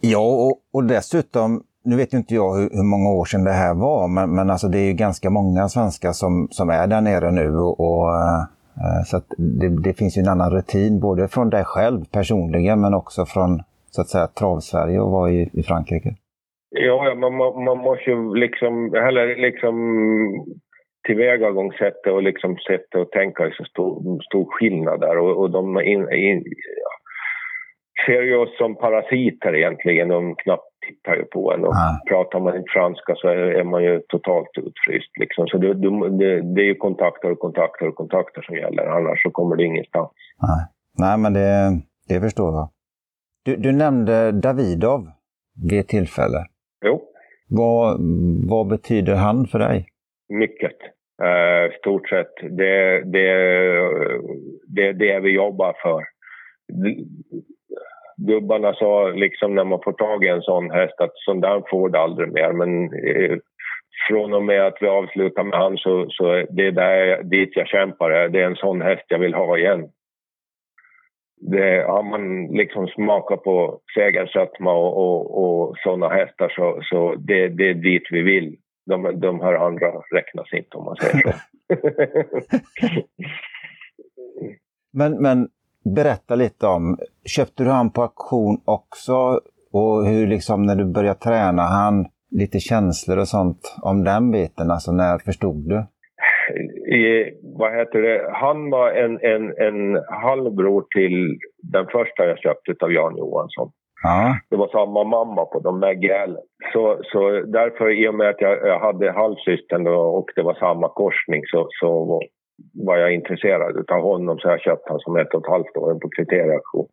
Ja, 0.00 0.46
och, 0.46 0.60
och 0.72 0.84
dessutom, 0.84 1.62
nu 1.84 1.96
vet 1.96 2.14
ju 2.14 2.18
inte 2.18 2.34
jag 2.34 2.54
hur, 2.54 2.68
hur, 2.78 2.88
många 2.94 3.10
år 3.10 3.24
sedan 3.24 3.44
det 3.44 3.60
här 3.64 3.74
var, 3.74 4.08
men, 4.08 4.34
men 4.36 4.50
alltså 4.50 4.68
det 4.68 4.78
är 4.78 4.86
ju 4.86 4.92
ganska 4.92 5.30
många 5.30 5.68
svenskar 5.68 6.12
som, 6.12 6.48
som 6.50 6.70
är 6.70 6.86
där 6.86 7.00
nere 7.00 7.30
nu. 7.30 7.56
Och, 7.56 7.80
och 7.80 8.08
eh, 8.84 9.02
så 9.06 9.16
det, 9.60 9.68
det, 9.82 9.94
finns 9.98 10.16
ju 10.16 10.20
en 10.20 10.28
annan 10.28 10.50
rutin, 10.50 11.00
både 11.00 11.28
från 11.28 11.50
dig 11.50 11.64
själv 11.64 12.04
personligen, 12.12 12.80
men 12.80 12.94
också 12.94 13.26
från 13.26 13.62
så 13.90 14.00
att 14.00 14.08
säga 14.08 14.26
Travsverige 14.26 15.00
och 15.00 15.10
vara 15.10 15.30
i, 15.30 15.50
i 15.52 15.62
Frankrike. 15.62 16.10
Ja, 16.70 17.14
man, 17.14 17.36
man, 17.36 17.64
man 17.64 17.78
måste 17.78 18.10
ju 18.10 18.34
liksom, 18.34 18.94
eller 18.94 19.36
liksom 19.36 19.74
tillvägagångssättet 21.06 22.12
och 22.12 22.22
liksom 22.22 22.56
sättet 22.56 23.00
att 23.00 23.10
tänka 23.10 23.46
är 23.46 23.50
så 23.50 23.64
stor, 23.64 24.20
stor 24.22 24.46
skillnad 24.50 25.00
där 25.00 25.18
och, 25.18 25.40
och 25.40 25.50
de 25.50 25.80
in, 25.80 26.12
in, 26.12 26.44
ja, 26.82 26.90
ser 28.06 28.22
ju 28.22 28.36
oss 28.36 28.56
som 28.58 28.74
parasiter 28.76 29.56
egentligen. 29.56 30.08
De 30.08 30.34
knappt 30.36 30.73
tittar 30.88 31.16
ju 31.16 31.24
på 31.24 31.52
en 31.52 31.64
och 31.64 31.74
ja. 31.74 32.00
pratar 32.08 32.40
man 32.40 32.56
inte 32.56 32.70
franska 32.70 33.14
så 33.16 33.28
är, 33.28 33.64
man 33.64 33.84
ju 33.84 34.00
totalt 34.08 34.50
utfryst 34.56 35.12
liksom. 35.20 35.46
Så 35.46 35.58
det, 35.58 35.74
det, 35.74 36.54
det, 36.54 36.60
är 36.60 36.66
ju 36.66 36.74
kontakter 36.74 37.30
och 37.30 37.38
kontakter 37.38 37.88
och 37.88 37.94
kontakter 37.94 38.42
som 38.42 38.56
gäller, 38.56 38.86
annars 38.86 39.22
så 39.22 39.30
kommer 39.30 39.56
det 39.56 39.64
ingenstans. 39.64 40.10
Nej, 40.42 40.66
Nej 40.98 41.18
men 41.18 41.32
det, 41.32 41.80
det 42.08 42.20
förstår 42.20 42.54
jag. 42.54 42.68
Du, 43.44 43.56
du 43.56 43.72
nämnde 43.72 44.32
Davidov 44.32 45.00
vid 45.70 45.80
ett 45.80 45.88
tillfälle. 45.88 46.46
Jo. 46.84 47.02
Vad, 47.48 48.00
vad 48.48 48.66
betyder 48.66 49.14
han 49.14 49.46
för 49.46 49.58
dig? 49.58 49.86
Mycket. 50.28 50.78
Uh, 51.22 51.72
stort 51.78 52.08
sett. 52.08 52.34
Det, 52.50 53.02
det, 53.04 53.28
det, 54.66 54.92
det 54.92 55.20
vi 55.20 55.34
jobbar 55.34 55.76
för. 55.82 56.02
Gubbarna 58.16 58.74
sa 58.74 59.08
liksom 59.08 59.54
när 59.54 59.64
man 59.64 59.80
får 59.84 59.92
tag 59.92 60.24
i 60.24 60.28
en 60.28 60.42
sån 60.42 60.70
häst 60.70 61.00
att 61.00 61.12
sån 61.14 61.40
där 61.40 61.62
får 61.70 61.88
du 61.88 61.98
aldrig 61.98 62.32
mer. 62.32 62.52
Men 62.52 62.94
uh, 62.94 63.38
från 64.08 64.34
och 64.34 64.42
med 64.42 64.66
att 64.66 64.76
vi 64.80 64.86
avslutar 64.86 65.44
med 65.44 65.58
han 65.58 65.76
så, 65.76 66.06
så 66.10 66.46
det 66.50 66.66
är 66.66 66.72
där, 66.72 67.22
dit 67.22 67.56
jag 67.56 67.66
kämpar. 67.66 68.28
Det 68.28 68.40
är 68.40 68.46
en 68.46 68.56
sån 68.56 68.82
häst 68.82 69.04
jag 69.08 69.18
vill 69.18 69.34
ha 69.34 69.58
igen 69.58 69.88
det, 71.50 71.84
har 71.86 72.02
man 72.02 72.46
liksom 72.46 72.86
smakat 72.86 73.42
på 73.42 73.80
segersötma 73.94 74.72
och, 74.72 74.96
och, 74.96 75.44
och 75.44 75.76
sådana 75.78 76.08
hästar 76.08 76.48
så, 76.48 76.80
så 76.82 77.14
det, 77.14 77.48
det 77.48 77.68
är 77.68 77.74
dit 77.74 78.02
vi 78.10 78.22
vill. 78.22 78.56
De, 78.86 79.20
de 79.20 79.40
här 79.40 79.54
andra 79.54 79.86
räknas 79.86 80.52
inte 80.52 80.76
om 80.76 80.84
man 80.84 80.96
säger 80.96 81.22
så. 81.22 81.32
men, 84.92 85.22
men 85.22 85.48
berätta 85.84 86.34
lite 86.34 86.66
om, 86.66 86.98
köpte 87.24 87.64
du 87.64 87.70
han 87.70 87.90
på 87.90 88.02
auktion 88.02 88.60
också? 88.64 89.40
Och 89.72 90.06
hur 90.06 90.26
liksom 90.26 90.62
när 90.62 90.76
du 90.76 90.84
började 90.84 91.18
träna, 91.18 91.62
han 91.62 92.06
lite 92.30 92.60
känslor 92.60 93.18
och 93.18 93.28
sånt 93.28 93.76
om 93.82 94.04
den 94.04 94.30
biten? 94.30 94.70
Alltså 94.70 94.92
när 94.92 95.18
förstod 95.18 95.68
du? 95.68 95.86
i, 96.94 97.30
vad 97.58 97.78
heter 97.78 98.02
det, 98.02 98.30
han 98.32 98.70
var 98.70 98.90
en, 98.90 99.18
en, 99.22 99.44
en 99.58 100.02
halvbror 100.22 100.84
till 100.96 101.38
den 101.62 101.86
första 101.86 102.26
jag 102.26 102.38
köpte 102.38 102.84
av 102.84 102.92
Jan 102.92 103.16
Johansson. 103.16 103.70
Ja. 104.02 104.36
Det 104.50 104.56
var 104.56 104.68
samma 104.68 105.04
mamma 105.04 105.44
på 105.44 105.60
de 105.60 105.80
bägge 105.80 106.28
så, 106.72 107.00
så 107.02 107.30
därför, 107.40 107.90
i 107.90 108.08
och 108.08 108.14
med 108.14 108.28
att 108.28 108.40
jag, 108.40 108.58
jag 108.68 108.80
hade 108.80 109.12
halvsystern 109.12 109.86
och 109.86 110.30
det 110.36 110.42
var 110.42 110.54
samma 110.54 110.88
korsning 110.88 111.42
så, 111.46 111.68
så 111.80 112.20
var 112.86 112.96
jag 112.96 113.14
intresserad 113.14 113.90
av 113.90 114.02
honom 114.02 114.38
så 114.38 114.48
jag 114.48 114.60
köpte 114.60 114.92
han 114.92 115.00
som 115.00 115.16
ett 115.16 115.34
och 115.34 115.40
ett 115.40 115.50
halvt 115.50 115.76
år 115.76 115.94
på 115.94 116.08
kriterieauktion. 116.08 116.88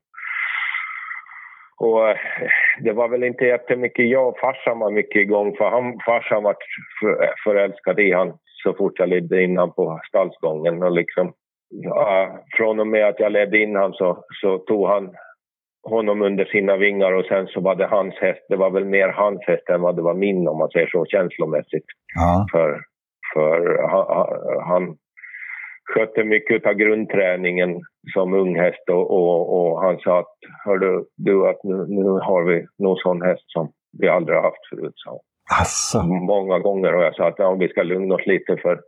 Och 1.77 2.09
eh, 2.09 2.17
det 2.79 2.93
var 2.93 3.07
väl 3.07 3.23
inte 3.23 3.45
jättemycket 3.45 4.09
jag 4.09 4.27
och 4.27 4.39
farsan 4.39 4.79
var 4.79 4.91
mycket 4.91 5.21
igång 5.21 5.55
för 5.57 5.69
han, 5.69 5.99
farsan 6.05 6.43
var 6.43 6.55
förälskad 7.43 7.99
i 7.99 8.11
han 8.11 8.33
så 8.63 8.73
fort 8.73 8.99
jag 8.99 9.09
ledde 9.09 9.43
in 9.43 9.57
han 9.57 9.71
på 9.71 9.99
stallsgången. 10.07 10.83
Och 10.83 10.91
liksom, 10.91 11.33
ja, 11.69 12.39
från 12.57 12.79
och 12.79 12.87
med 12.87 13.07
att 13.07 13.19
jag 13.19 13.31
ledde 13.31 13.57
in 13.57 13.75
han 13.75 13.93
så, 13.93 14.23
så 14.41 14.57
tog 14.57 14.87
han 14.87 15.15
honom 15.83 16.21
under 16.21 16.45
sina 16.45 16.77
vingar 16.77 17.11
och 17.11 17.25
sen 17.25 17.47
så 17.47 17.61
var 17.61 17.75
det 17.75 17.85
hans 17.85 18.15
häst. 18.15 18.45
Det 18.49 18.55
var 18.55 18.69
väl 18.69 18.85
mer 18.85 19.07
hans 19.07 19.39
häst 19.47 19.69
än 19.69 19.81
vad 19.81 19.95
det 19.95 20.01
var 20.01 20.13
min 20.13 20.47
om 20.47 20.57
man 20.57 20.69
säger 20.69 20.87
så 20.87 21.05
känslomässigt. 21.05 21.85
Ja. 22.15 22.45
För, 22.51 22.81
för 23.33 23.87
han, 23.87 24.05
han 24.67 24.97
skötte 25.93 26.23
mycket 26.23 26.65
av 26.65 26.73
grundträningen 26.73 27.81
som 28.13 28.33
ung 28.33 28.59
häst 28.59 28.89
och, 28.89 29.11
och, 29.11 29.39
och 29.57 29.81
han 29.81 29.97
sa 29.99 30.19
att 30.19 30.35
hördu 30.65 31.03
du 31.17 31.47
att 31.47 31.63
nu, 31.63 31.85
nu 31.87 32.09
har 32.09 32.43
vi 32.43 32.65
någon 32.77 32.97
sån 32.97 33.21
häst 33.21 33.43
som 33.45 33.71
vi 33.99 34.07
aldrig 34.07 34.37
har 34.37 34.43
haft 34.43 34.69
förut. 34.69 34.93
Så. 34.95 35.21
Alltså. 35.59 36.03
Många 36.03 36.59
gånger 36.59 36.93
har 36.93 37.03
jag 37.03 37.15
sagt 37.15 37.39
att 37.39 37.45
ja, 37.45 37.53
vi 37.53 37.67
ska 37.67 37.83
lugna 37.83 38.15
oss 38.15 38.25
lite 38.25 38.57
för 38.57 38.79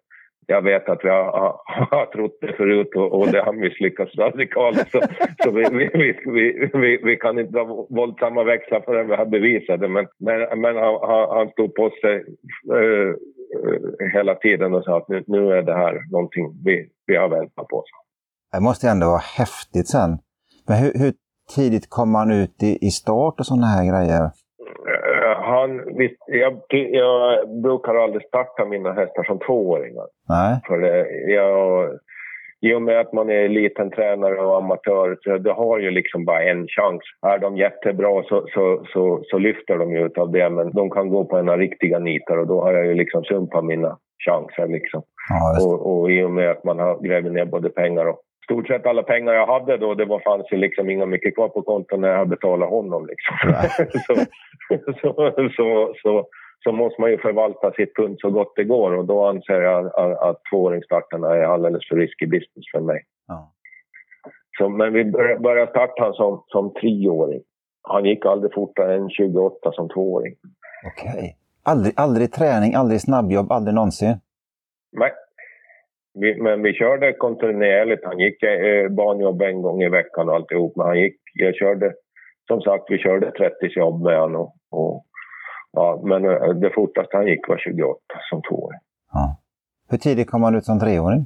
jag 0.48 0.62
vet 0.62 0.90
att 0.90 1.00
vi 1.04 1.10
har, 1.10 1.24
har, 1.24 1.60
har 1.92 2.06
trott 2.06 2.38
det 2.42 2.54
förut 2.54 2.96
och, 2.96 3.20
och 3.20 3.28
det 3.32 3.42
har 3.42 3.54
misslyckats 3.54 4.16
radikalt. 4.16 4.90
Så, 4.92 5.02
så 5.44 5.52
vi, 5.52 5.64
vi, 5.72 6.20
vi, 6.26 6.70
vi, 6.74 7.00
vi 7.04 7.16
kan 7.16 7.40
inte 7.40 7.52
dra 7.52 7.64
våldsamma 7.90 8.44
växlar 8.44 8.82
förrän 8.82 9.08
vi 9.08 9.16
har 9.16 9.26
bevisat 9.26 9.80
det. 9.80 9.88
Men, 9.88 10.08
men, 10.20 10.62
men 10.62 10.76
han, 10.76 11.30
han 11.30 11.50
stod 11.50 11.76
på 11.76 11.90
sig 12.02 12.16
uh, 12.74 13.16
hela 14.14 14.36
tiden 14.36 14.74
och 14.74 14.84
sa 14.84 14.98
att 14.98 15.10
nu, 15.10 15.24
nu 15.28 15.52
är 15.54 15.62
det 15.62 15.74
här 15.74 16.12
någonting 16.12 16.62
vi, 16.66 16.90
vi 17.06 17.16
har 17.16 17.30
väntat 17.30 17.68
på. 17.68 17.84
Det 18.52 18.60
måste 18.60 18.90
ändå 18.90 19.06
vara 19.06 19.28
häftigt 19.38 19.88
sen. 19.88 20.10
Men 20.68 20.78
hur, 20.78 20.92
hur 20.96 21.14
tidigt 21.56 21.90
kom 21.90 22.12
man 22.12 22.32
ut 22.32 22.64
i, 22.64 22.78
i 22.88 22.92
start 22.92 23.40
och 23.40 23.46
sådana 23.46 23.68
här 23.68 23.86
grejer? 23.92 24.30
han, 25.44 25.96
visst, 25.98 26.22
jag, 26.28 26.54
jag 26.70 27.50
brukar 27.62 27.96
aldrig 27.96 28.28
starta 28.28 28.66
mina 28.66 28.94
hästar 28.94 29.24
som 29.24 29.40
tvååringar. 29.40 30.08
Nej. 30.30 30.60
För 30.68 30.78
det, 30.78 31.08
jag, 31.34 31.90
I 32.62 32.74
och 32.74 32.82
med 32.82 33.00
att 33.00 33.14
man 33.14 33.30
är 33.30 33.50
liten 33.50 33.92
tränare 33.92 34.40
och 34.42 34.58
amatör, 34.58 35.18
så 35.24 35.38
du 35.38 35.52
har 35.52 35.80
ju 35.80 35.92
liksom 35.92 36.26
bara 36.26 36.44
en 36.44 36.68
chans. 36.68 37.02
Är 37.22 37.40
de 37.40 37.58
jättebra 37.58 38.24
så, 38.24 38.48
så, 38.54 38.86
så, 38.94 39.24
så 39.24 39.38
lyfter 39.38 39.78
de 39.78 39.92
ju 39.92 40.10
av 40.16 40.32
det, 40.32 40.50
men 40.50 40.72
de 40.72 40.90
kan 40.90 41.10
gå 41.10 41.26
på 41.26 41.38
en 41.38 41.58
riktiga 41.58 42.00
nitar 42.00 42.38
och 42.38 42.48
då 42.48 42.62
har 42.62 42.74
jag 42.74 42.86
ju 42.86 42.94
liksom 42.94 43.24
sumpat 43.24 43.66
mina 43.66 43.98
chanser. 44.26 44.68
Liksom. 44.68 45.04
Ja, 45.30 45.66
och, 45.66 46.02
och 46.02 46.12
i 46.12 46.24
och 46.24 46.32
med 46.32 46.52
att 46.52 46.64
man 46.64 46.80
har 46.80 47.00
grävt 47.00 47.32
ner 47.32 47.46
både 47.46 47.70
pengar 47.70 48.06
och 48.06 48.22
stort 48.44 48.68
sett 48.68 48.86
alla 48.86 49.04
pengar 49.04 49.34
jag 49.34 49.48
hade 49.48 49.78
då, 49.78 49.94
det 49.94 50.06
var, 50.06 50.20
fanns 50.20 50.52
ju 50.52 50.58
liksom 50.58 50.90
inga 50.90 51.06
mycket 51.06 51.36
kvar 51.36 51.50
på 51.50 51.62
kontot 51.62 52.00
när 52.00 52.10
jag 52.10 52.30
betalade 52.30 52.72
honom. 52.72 53.08
Liksom. 53.08 53.36
så, 54.08 54.26
så, 55.02 55.34
så, 55.56 55.94
så, 56.04 56.28
så, 56.64 56.72
måste 56.72 57.02
man 57.02 57.12
ju 57.12 57.18
förvalta 57.18 57.72
sitt 57.72 57.96
pund 57.96 58.18
så 58.20 58.30
gott 58.30 58.54
det 58.56 58.64
går 58.64 58.92
och 58.92 59.06
då 59.06 59.26
anser 59.26 59.62
jag 59.62 59.86
att, 59.86 60.20
att 60.20 60.42
tvååringsstarterna 60.52 61.36
är 61.36 61.44
alldeles 61.44 61.88
för 61.88 61.96
risky 61.96 62.26
business 62.26 62.66
för 62.72 62.82
mig. 62.82 63.04
Ja. 63.28 63.52
Så, 64.58 64.70
men 64.70 64.94
vi 64.94 65.06
började 65.40 65.72
starta 65.72 66.02
honom 66.02 66.16
som, 66.16 66.44
som 66.48 66.74
treåring. 66.74 67.42
Han 67.82 68.06
gick 68.06 68.26
aldrig 68.26 68.54
fortare 68.54 68.96
än 68.96 69.10
28 69.10 69.72
som 69.72 69.90
tvååring. 69.90 70.36
Okej. 70.86 71.14
Okay. 71.18 71.43
Aldrig, 71.64 71.94
aldrig 71.98 72.32
träning, 72.32 72.74
aldrig 72.76 73.02
snabbjobb, 73.02 73.52
aldrig 73.52 73.76
någonsin? 73.76 74.16
Nej, 74.92 75.12
vi, 76.14 76.42
men 76.42 76.64
vi 76.64 76.74
körde 76.74 77.14
kontinuerligt. 77.14 78.06
Han 78.06 78.20
gick 78.20 78.44
eh, 78.44 78.90
banjobb 78.90 79.42
en 79.42 79.62
gång 79.62 79.84
i 79.84 79.90
veckan 79.90 80.30
och 80.30 80.36
alltihop. 80.36 80.76
Men 80.76 80.86
han 80.86 81.00
gick, 81.00 81.20
jag 81.34 81.56
körde, 81.56 81.94
som 82.48 82.62
sagt, 82.62 82.84
vi 82.90 82.98
körde 82.98 83.32
30 83.32 83.56
jobb 83.62 84.04
med 84.04 84.20
honom. 84.20 84.52
Och, 84.72 84.96
och, 84.96 85.06
ja, 85.72 86.02
men 86.04 86.26
eh, 86.26 86.50
det 86.50 86.70
fortaste 86.70 87.18
han 87.18 87.28
gick 87.28 87.48
var 87.48 87.58
28 87.58 88.00
som 88.30 88.42
tvååring. 88.42 88.80
Ja. 89.14 89.38
Hur 89.90 89.98
tidigt 89.98 90.32
kom 90.32 90.44
han 90.44 90.56
ut 90.56 90.66
som 90.66 90.80
treåring? 90.80 91.26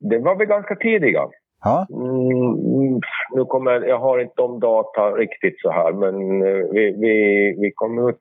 Det 0.00 0.18
var 0.18 0.36
vi 0.36 0.46
ganska 0.46 0.76
tidiga. 0.76 1.28
Ja. 1.64 1.86
Mm, 1.90 3.00
nu 3.34 3.44
kommer, 3.44 3.72
jag 3.72 3.98
har 3.98 4.18
inte 4.18 4.34
de 4.36 4.60
data 4.60 5.10
riktigt 5.10 5.60
så 5.60 5.70
här, 5.70 5.92
men 5.92 6.42
eh, 6.42 6.64
vi, 6.72 6.96
vi, 7.00 7.14
vi 7.60 7.72
kom 7.74 8.08
ut... 8.08 8.20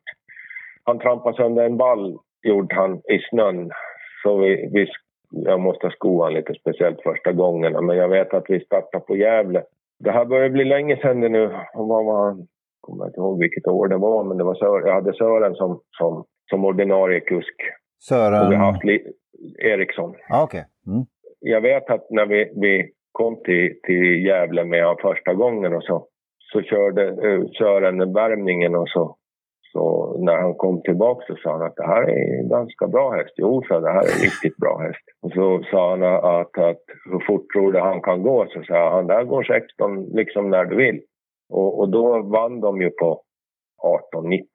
Han 0.87 0.99
trampade 0.99 1.37
sönder 1.37 1.63
en 1.63 1.77
ball, 1.77 2.17
gjorde 2.43 2.75
han, 2.75 2.97
i 2.97 3.19
snön. 3.29 3.71
Så 4.23 4.37
vi, 4.37 4.69
vi 4.73 4.87
jag 5.29 5.59
måste 5.59 5.89
sko 5.89 6.23
han 6.23 6.33
lite 6.33 6.53
speciellt 6.53 7.01
första 7.01 7.31
gångerna. 7.31 7.81
Men 7.81 7.97
jag 7.97 8.09
vet 8.09 8.33
att 8.33 8.45
vi 8.49 8.59
startade 8.59 9.03
på 9.03 9.15
Gävle. 9.15 9.63
Det 9.99 10.11
här 10.11 10.25
börjar 10.25 10.49
bli 10.49 10.65
länge 10.65 10.97
sedan 10.97 11.21
det 11.21 11.29
nu. 11.29 11.49
Vad 11.73 12.05
var 12.05 12.25
han? 12.25 12.37
Jag 12.37 12.47
kommer 12.81 13.05
inte 13.05 13.19
ihåg 13.19 13.39
vilket 13.39 13.67
år 13.67 13.87
det 13.87 13.97
var, 13.97 14.23
men 14.23 14.37
det 14.37 14.43
var 14.43 14.55
Sören. 14.55 14.87
jag 14.87 14.93
hade 14.93 15.13
Sören 15.13 15.55
som, 15.55 15.79
som, 15.97 16.25
som 16.49 16.65
ordinarie 16.65 17.19
kusk. 17.19 17.55
Sören? 17.99 18.45
Och 18.45 18.51
vi 18.51 18.55
har 18.55 18.71
haft 18.71 18.83
Eriksson. 19.59 20.15
Ah, 20.29 20.43
okay. 20.43 20.63
Mm. 20.87 21.05
Jag 21.39 21.61
vet 21.61 21.89
att 21.89 22.09
när 22.09 22.25
vi, 22.25 22.51
vi 22.55 22.91
kom 23.11 23.35
till, 23.43 23.79
till 23.83 24.25
Gävle 24.25 24.63
med 24.63 24.83
honom 24.83 24.97
första 25.01 25.33
gången 25.33 25.73
och 25.73 25.83
så, 25.83 26.07
så 26.53 26.61
körde 26.61 27.11
uh, 27.27 27.47
Sören 27.57 28.13
värmningen 28.13 28.75
och 28.75 28.89
så 28.89 29.15
så 29.77 30.17
när 30.19 30.37
han 30.37 30.55
kom 30.55 30.81
tillbaka 30.81 31.25
så 31.27 31.35
sa 31.35 31.51
han 31.51 31.61
att 31.61 31.75
det 31.75 31.87
här 31.87 32.03
är 32.03 32.39
en 32.39 32.49
ganska 32.49 32.87
bra 32.87 33.11
häst. 33.11 33.33
Jo, 33.37 33.63
så 33.67 33.79
det 33.79 33.91
här 33.91 34.03
är 34.07 34.15
en 34.15 34.25
riktigt 34.27 34.57
bra 34.57 34.77
häst. 34.77 35.05
Och 35.21 35.31
så 35.31 35.63
sa 35.71 35.89
han 35.89 36.03
att, 36.03 36.57
att 36.57 36.83
hur 37.11 37.19
fort 37.27 37.45
tror 37.53 37.71
du 37.71 37.79
han 37.79 38.01
kan 38.01 38.23
gå? 38.23 38.45
Så 38.49 38.63
sa 38.63 38.89
han, 38.89 39.07
där 39.07 39.23
går 39.23 39.43
16 39.43 40.03
liksom 40.03 40.49
när 40.49 40.65
du 40.65 40.75
vill. 40.75 40.99
Och, 41.49 41.79
och 41.79 41.89
då 41.89 42.21
vann 42.21 42.59
de 42.59 42.81
ju 42.81 42.89
på 42.89 43.21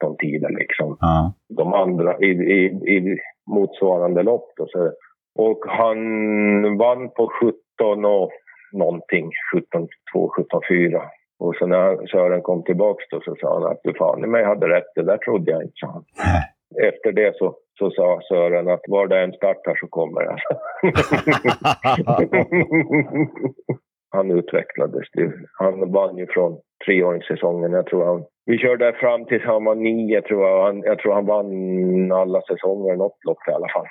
18-19 0.09 0.17
tider 0.19 0.51
liksom. 0.51 0.97
Ja. 1.01 1.33
De 1.57 1.73
andra 1.73 2.19
i, 2.19 2.31
i, 2.31 2.65
i 2.97 3.19
motsvarande 3.51 4.23
lopp. 4.23 4.53
Då, 4.57 4.67
så. 4.69 4.93
Och 5.39 5.65
han 5.69 5.99
vann 6.79 7.11
på 7.11 7.31
17 7.81 8.05
och 8.05 8.31
någonting, 8.73 9.31
17-2, 10.15 10.29
17-4. 10.71 11.03
Och 11.43 11.57
så 11.57 11.67
när 11.67 12.07
Sören 12.07 12.43
kom 12.43 12.65
tillbaks 12.65 13.05
då 13.11 13.21
så 13.21 13.37
sa 13.41 13.55
han 13.55 13.73
att 13.73 13.81
du 13.85 13.95
fan 13.95 14.31
mig 14.31 14.45
hade 14.45 14.69
rätt, 14.69 14.95
det 14.95 15.03
där 15.03 15.19
trodde 15.19 15.51
jag 15.51 15.63
inte, 15.63 15.75
sa 15.75 15.87
han. 15.87 16.05
Efter 16.89 17.13
det 17.13 17.37
så, 17.37 17.57
så 17.79 17.91
sa 17.91 18.21
Sören 18.29 18.69
att 18.69 18.81
var 18.89 19.07
det 19.07 19.19
en 19.19 19.33
startar 19.33 19.75
så 19.81 19.87
kommer 19.87 20.23
jag. 20.23 20.39
han 24.11 24.31
utvecklades. 24.31 25.09
Han 25.59 25.93
vann 25.93 26.19
ju 26.19 26.27
från 26.27 26.59
treåringssäsongen. 26.87 27.73
Jag 27.73 27.87
tror 27.87 28.05
han, 28.05 28.25
vi 28.47 28.59
körde 28.59 28.93
fram 28.93 29.25
tills 29.25 29.45
han 29.45 29.65
var 29.65 29.75
nio, 29.75 30.23
tror 30.23 30.49
jag. 30.49 30.65
Han, 30.65 30.83
jag 30.83 30.99
tror 30.99 31.15
han 31.15 31.27
vann 31.27 32.13
alla 32.13 32.41
säsonger, 32.41 32.97
något 32.97 33.25
lopp 33.25 33.49
i 33.49 33.53
alla 33.53 33.69
fall. 33.69 33.87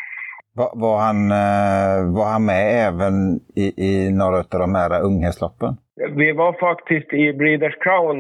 Var, 0.56 0.72
var, 0.74 0.98
han, 1.08 1.32
eh, 1.32 2.16
var 2.16 2.26
han 2.34 2.46
med 2.46 2.64
även 2.88 3.16
i, 3.56 3.66
i 3.88 4.12
några 4.12 4.38
av 4.38 4.60
de 4.66 4.76
här 4.76 5.06
unghästloppen? 5.06 5.74
Vi 6.16 6.32
var 6.32 6.54
faktiskt 6.54 7.14
i 7.14 7.34
Breeders 7.34 7.78
Crown, 7.78 8.18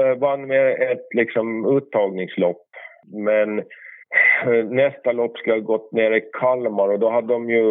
eh, 0.00 0.18
vann 0.18 0.46
med 0.46 0.72
ett 0.92 1.06
liksom, 1.14 1.76
uttagningslopp. 1.76 2.66
Men 3.26 3.58
eh, 4.46 4.64
nästa 4.70 5.12
lopp 5.12 5.36
skulle 5.36 5.56
ha 5.56 5.60
gått 5.60 5.92
ner 5.92 6.10
i 6.10 6.20
Kalmar 6.40 6.88
och 6.88 6.98
då 6.98 7.10
hade 7.10 7.32
de 7.32 7.50
ju 7.50 7.66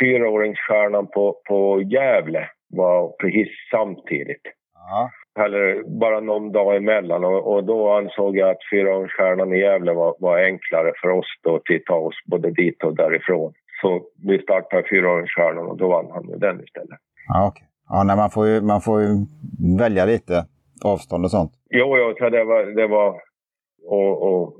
fyraåringsstjärnan 0.00 1.06
på, 1.06 1.36
på 1.48 1.82
Gävle 1.82 2.48
var 2.68 3.08
precis 3.20 3.48
samtidigt. 3.70 4.42
Ja. 4.90 5.10
Eller 5.44 5.82
bara 6.00 6.20
någon 6.20 6.52
dag 6.52 6.76
emellan 6.76 7.24
och, 7.24 7.52
och 7.52 7.64
då 7.64 7.92
ansåg 7.92 8.36
jag 8.36 8.50
att 8.50 8.68
fyraåringsstjärnan 8.70 9.52
i 9.52 9.58
Gävle 9.58 9.92
var, 9.92 10.14
var 10.18 10.38
enklare 10.38 10.92
för 11.00 11.08
oss 11.08 11.26
då 11.42 11.56
att 11.56 11.62
ta 11.86 11.94
oss 11.94 12.14
både 12.26 12.50
dit 12.50 12.84
och 12.84 12.96
därifrån. 12.96 13.52
Så 13.80 14.02
vi 14.28 14.42
startade 14.42 14.88
fyraåringsstjärnan 14.90 15.66
och 15.66 15.76
då 15.76 15.88
vann 15.88 16.10
han 16.10 16.28
ju 16.28 16.36
den 16.36 16.64
istället. 16.64 16.98
Ja, 17.28 17.48
okay. 17.48 17.66
ja 17.88 18.02
nej, 18.02 18.16
man, 18.16 18.30
får 18.30 18.46
ju, 18.46 18.60
man 18.60 18.80
får 18.80 19.00
ju 19.02 19.08
välja 19.78 20.04
lite 20.04 20.46
avstånd 20.84 21.24
och 21.24 21.30
sånt. 21.30 21.52
Jo, 21.70 21.96
jo 21.98 22.14
så 22.18 22.30
det 22.30 22.44
var... 22.44 22.62
Det 22.64 22.86
var 22.86 23.20
och, 23.86 24.22
och, 24.22 24.54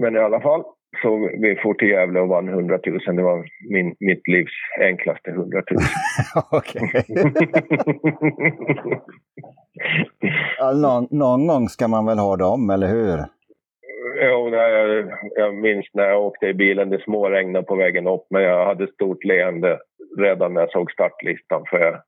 men 0.00 0.16
i 0.16 0.18
alla 0.18 0.40
fall, 0.40 0.62
så 1.02 1.30
vi 1.38 1.56
for 1.62 1.74
till 1.74 1.88
Gävle 1.88 2.20
och 2.20 2.28
vann 2.28 2.48
100 2.48 2.78
000. 2.86 3.16
Det 3.16 3.22
var 3.22 3.46
min, 3.70 3.96
mitt 4.00 4.28
livs 4.28 4.52
enklaste 4.80 5.30
100 5.30 5.62
000. 5.70 5.80
Okej. 6.50 6.90
ja, 10.58 10.72
någon, 10.72 11.06
någon 11.10 11.46
gång 11.46 11.68
ska 11.68 11.88
man 11.88 12.06
väl 12.06 12.18
ha 12.18 12.36
dem, 12.36 12.70
eller 12.70 12.88
hur? 12.88 13.18
Jo, 14.22 14.48
jag, 14.48 15.10
jag 15.34 15.54
minns 15.54 15.86
när 15.92 16.04
jag 16.04 16.22
åkte 16.22 16.46
i 16.46 16.54
bilen. 16.54 16.90
Det 16.90 17.02
småregnade 17.02 17.66
på 17.66 17.76
vägen 17.76 18.06
upp, 18.06 18.26
men 18.30 18.42
jag 18.42 18.66
hade 18.66 18.86
stort 18.86 19.24
leende 19.24 19.78
redan 20.18 20.54
när 20.54 20.60
jag 20.60 20.70
såg 20.70 20.92
startlistan. 20.92 21.64
För 21.70 21.78
jag, 21.78 22.02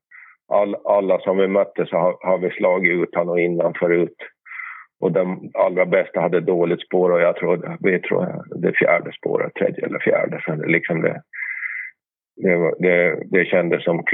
all, 0.49 0.77
alla 0.85 1.19
som 1.19 1.39
vi 1.39 1.47
mötte 1.47 1.87
så 1.87 1.97
har, 1.97 2.17
har 2.21 2.39
vi 2.39 2.51
slagit 2.51 2.93
ut 2.93 3.15
honom 3.15 3.39
innan 3.39 3.75
förut. 3.75 4.17
Och 5.01 5.13
de 5.13 5.51
allra 5.55 5.87
bästa 5.87 6.21
hade 6.21 6.41
dåligt 6.41 6.87
spår 6.87 7.11
och 7.11 7.21
jag 7.21 7.37
tror, 7.37 7.77
vi 7.81 8.01
tror 8.01 8.45
det 8.63 8.73
fjärde 8.73 9.13
spåret, 9.13 9.55
tredje 9.55 9.87
eller 9.87 9.99
fjärde. 9.99 10.43
Så 10.45 10.55
liksom 10.55 11.03
det, 11.03 11.23
det, 12.37 12.75
det, 12.79 13.23
det 13.31 13.45
kändes 13.45 13.85
som 13.85 14.05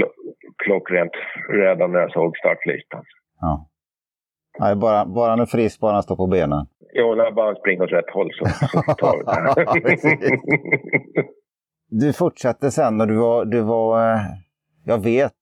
klockrent 0.64 1.12
redan 1.48 1.92
när 1.92 2.00
jag 2.00 2.12
såg 2.12 2.36
startlistan. 2.36 3.04
Ja. 3.40 3.68
Nej, 4.58 4.76
bara, 4.76 5.06
bara 5.06 5.30
han 5.30 5.40
är 5.40 5.46
frisk, 5.46 5.80
bara 5.80 5.92
han 5.92 6.02
står 6.02 6.16
på 6.16 6.26
benen. 6.26 6.66
Jo, 6.92 7.14
när 7.14 7.30
bara 7.30 7.46
han 7.46 7.56
springer 7.56 7.82
åt 7.82 7.92
rätt 7.92 8.10
håll 8.10 8.30
så, 8.32 8.44
så 8.46 8.94
tar 8.94 9.16
vi 9.16 9.24
det. 9.24 11.22
du 12.06 12.12
fortsatte 12.12 12.70
sen 12.70 13.00
och 13.00 13.06
du 13.06 13.16
var, 13.16 13.44
du 13.44 13.60
var, 13.60 14.12
eh, 14.12 14.20
jag 14.84 15.02
vet, 15.02 15.32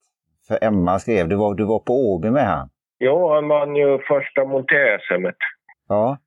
för 0.49 0.65
Emma 0.65 0.99
skrev, 0.99 1.29
du 1.29 1.37
var, 1.37 1.55
du 1.55 1.65
var 1.65 1.79
på 1.79 1.93
Åby 1.93 2.31
med 2.31 2.47
han. 2.47 2.69
Jo, 3.07 3.29
han 3.35 3.49
vann 3.49 3.77
ju 3.77 3.99
första 3.99 4.45
monté-SM. 4.45 5.25
Ja. 5.89 6.19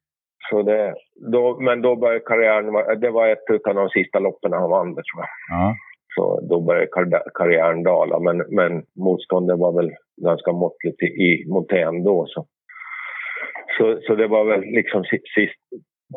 Så 0.49 0.61
det, 0.61 0.93
då, 1.31 1.59
men 1.59 1.81
då 1.81 1.95
började 1.95 2.19
karriären, 2.19 2.99
det 3.01 3.09
var 3.09 3.27
ett 3.27 3.67
av 3.67 3.75
de 3.75 3.89
sista 3.89 4.19
loppen 4.19 4.53
han 4.53 4.69
vann 4.69 4.95
det 4.95 5.03
tror 5.07 5.19
jag. 5.23 5.29
Ja. 5.49 5.75
Så 6.15 6.41
då 6.49 6.61
började 6.61 6.87
kar 6.87 7.23
karriären 7.33 7.83
dala, 7.83 8.19
men, 8.19 8.37
men 8.37 8.83
motståndet 8.95 9.59
var 9.59 9.71
väl 9.71 9.91
ganska 10.21 10.51
måttligt 10.51 11.01
i, 11.01 11.05
i 11.05 11.45
montén 11.49 12.03
då. 12.03 12.25
Så. 12.27 12.45
Så, 13.77 13.99
så 14.07 14.15
det 14.15 14.27
var 14.27 14.45
väl 14.45 14.61
liksom 14.61 15.03
sist, 15.03 15.61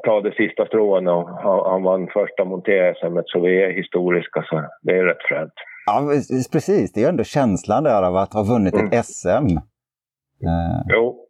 ta 0.04 0.20
det 0.20 0.34
sista 0.34 0.66
strån 0.66 1.08
och 1.08 1.28
han, 1.28 1.60
han 1.72 1.82
vann 1.82 2.08
första 2.12 2.44
monté-SM 2.44 3.20
så 3.24 3.40
vi 3.40 3.62
är 3.62 3.70
historiska 3.70 4.42
så 4.42 4.62
det 4.82 4.92
är 4.98 5.04
rätt 5.04 5.22
fränt. 5.28 5.52
Ja, 5.86 6.00
precis. 6.52 6.92
Det 6.92 7.04
är 7.04 7.08
ändå 7.08 7.24
känslan 7.24 7.84
där 7.84 8.02
av 8.02 8.16
att 8.16 8.34
ha 8.34 8.42
vunnit 8.42 8.74
mm. 8.74 8.86
ett 8.86 9.04
SM. 9.04 9.48
Eh, 10.46 10.80
jo. 10.88 11.26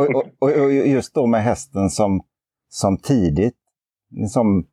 och, 0.00 0.16
och, 0.40 0.50
och, 0.62 0.72
just 0.72 1.14
då 1.14 1.26
med 1.26 1.40
hästen 1.40 1.88
som, 1.88 2.20
som 2.68 2.96
tidigt 2.96 3.58
som 4.28 4.64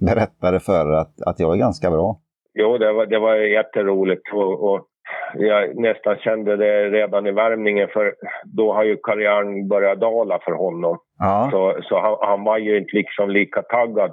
berättade 0.00 0.60
för 0.60 0.92
att, 0.92 1.22
att 1.26 1.40
jag 1.40 1.54
är 1.54 1.58
ganska 1.58 1.90
bra. 1.90 2.16
Jo, 2.54 2.78
det 2.78 2.92
var, 2.92 3.06
det 3.06 3.18
var 3.18 3.36
jätteroligt. 3.36 4.32
Och, 4.32 4.72
och 4.72 4.86
jag 5.34 5.76
nästan 5.76 6.16
kände 6.16 6.56
det 6.56 6.90
redan 6.90 7.26
i 7.26 7.32
värmningen 7.32 7.88
för 7.92 8.14
då 8.44 8.72
har 8.72 8.84
ju 8.84 8.96
karriären 8.96 9.68
börjat 9.68 10.00
dala 10.00 10.38
för 10.44 10.52
honom. 10.52 10.98
Ja. 11.18 11.48
Så, 11.50 11.78
så 11.82 12.00
han, 12.00 12.16
han, 12.20 12.44
var 12.44 12.58
ju 12.58 12.78
inte 12.78 12.96
liksom 12.96 13.30
lika 13.30 13.62
taggad 13.62 14.12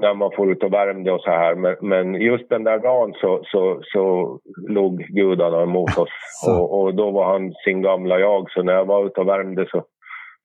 när 0.00 0.14
man 0.14 0.30
får 0.36 0.52
ut 0.52 0.62
och 0.62 0.72
värmde 0.72 1.12
och 1.12 1.20
så 1.20 1.30
här. 1.30 1.54
Men, 1.54 1.76
men 1.80 2.14
just 2.14 2.48
den 2.48 2.64
där 2.64 2.78
dagen 2.78 3.12
så, 3.20 3.40
så, 3.44 3.80
så 3.82 4.38
låg 4.68 4.98
gudarna 4.98 5.62
emot 5.62 5.98
oss. 5.98 6.10
Och, 6.48 6.80
och, 6.80 6.94
då 6.94 7.10
var 7.10 7.32
han 7.32 7.52
sin 7.64 7.82
gamla 7.82 8.18
jag. 8.18 8.50
Så 8.50 8.62
när 8.62 8.72
jag 8.72 8.84
var 8.84 9.06
ute 9.06 9.20
och 9.20 9.28
värmde 9.28 9.66
så, 9.70 9.84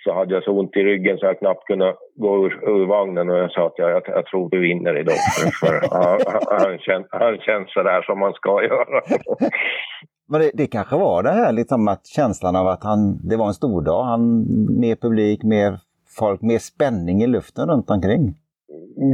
så 0.03 0.13
hade 0.13 0.33
jag 0.33 0.43
så 0.43 0.51
ont 0.59 0.75
i 0.75 0.83
ryggen 0.83 1.17
så 1.17 1.25
jag 1.25 1.39
knappt 1.39 1.65
kunde 1.65 1.95
gå 2.15 2.45
ur, 2.45 2.69
ur 2.69 2.85
vagnen. 2.85 3.29
Och 3.29 3.37
jag 3.37 3.51
sa 3.51 3.67
att 3.67 3.77
jag, 3.77 3.91
jag, 3.91 4.03
jag 4.07 4.25
tror 4.25 4.49
vi 4.51 4.57
vinner 4.57 4.99
idag. 4.99 5.15
För, 5.35 5.49
för 5.65 5.73
han, 5.91 6.19
han, 6.59 6.79
känns, 6.79 7.07
han 7.09 7.37
känns 7.37 7.73
så 7.73 7.83
där 7.83 8.01
som 8.01 8.19
man 8.19 8.33
ska 8.33 8.63
göra. 8.63 9.01
Men 10.29 10.41
det, 10.41 10.51
det 10.53 10.67
kanske 10.67 10.95
var 10.95 11.23
det 11.23 11.29
här 11.29 11.51
liksom 11.51 11.87
att 11.87 12.07
känslan 12.07 12.55
av 12.55 12.67
att 12.67 12.83
han, 12.83 13.27
det 13.29 13.37
var 13.37 13.47
en 13.47 13.53
stor 13.53 13.81
dag. 13.81 14.03
Han, 14.03 14.45
mer 14.79 14.95
publik, 14.95 15.43
mer 15.43 15.79
folk, 16.19 16.41
mer 16.41 16.57
spänning 16.57 17.21
i 17.21 17.27
luften 17.27 17.69
runt 17.69 17.89
omkring. 17.89 18.35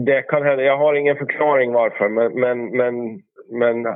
Det 0.05 0.21
kan 0.21 0.43
hända. 0.43 0.63
Jag 0.63 0.77
har 0.77 0.93
ingen 0.93 1.17
förklaring 1.17 1.73
varför, 1.73 2.09
men, 2.09 2.39
men, 2.39 2.77
men, 2.77 3.21
men 3.59 3.95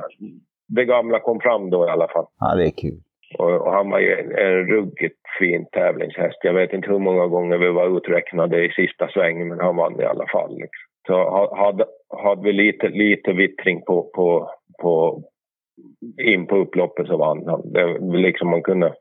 det 0.68 0.84
gamla 0.84 1.20
kom 1.20 1.40
fram 1.40 1.70
då 1.70 1.86
i 1.86 1.90
alla 1.90 2.08
fall. 2.08 2.26
Ja, 2.40 2.54
det 2.54 2.64
är 2.64 2.70
kul. 2.70 3.00
Och, 3.38 3.66
och 3.66 3.72
han 3.72 3.90
var 3.90 3.98
ju 3.98 4.12
en, 4.12 4.30
en 4.30 4.66
ruggigt 4.66 5.20
fin 5.38 5.66
tävlingshäst. 5.72 6.38
Jag 6.42 6.52
vet 6.52 6.72
inte 6.72 6.90
hur 6.90 6.98
många 6.98 7.26
gånger 7.26 7.58
vi 7.58 7.70
var 7.70 7.96
uträknade 7.96 8.64
i 8.64 8.70
sista 8.70 9.08
svängen, 9.08 9.48
men 9.48 9.60
han 9.60 9.76
vann 9.76 10.00
i 10.00 10.04
alla 10.04 10.26
fall. 10.26 10.50
Liksom. 10.50 10.84
Så 11.06 11.14
hade, 11.56 11.84
hade 12.24 12.42
vi 12.42 12.52
lite, 12.52 12.88
lite 12.88 13.32
vittring 13.32 13.82
på, 13.82 14.10
på, 14.14 14.50
på, 14.82 15.22
in 16.22 16.46
på 16.46 16.56
upploppet 16.56 17.06
så 17.06 17.16
vann 17.16 17.46
han. 17.46 17.72
Det, 17.72 17.98
liksom 18.18 18.50
man 18.50 18.62
kunde, 18.62 18.94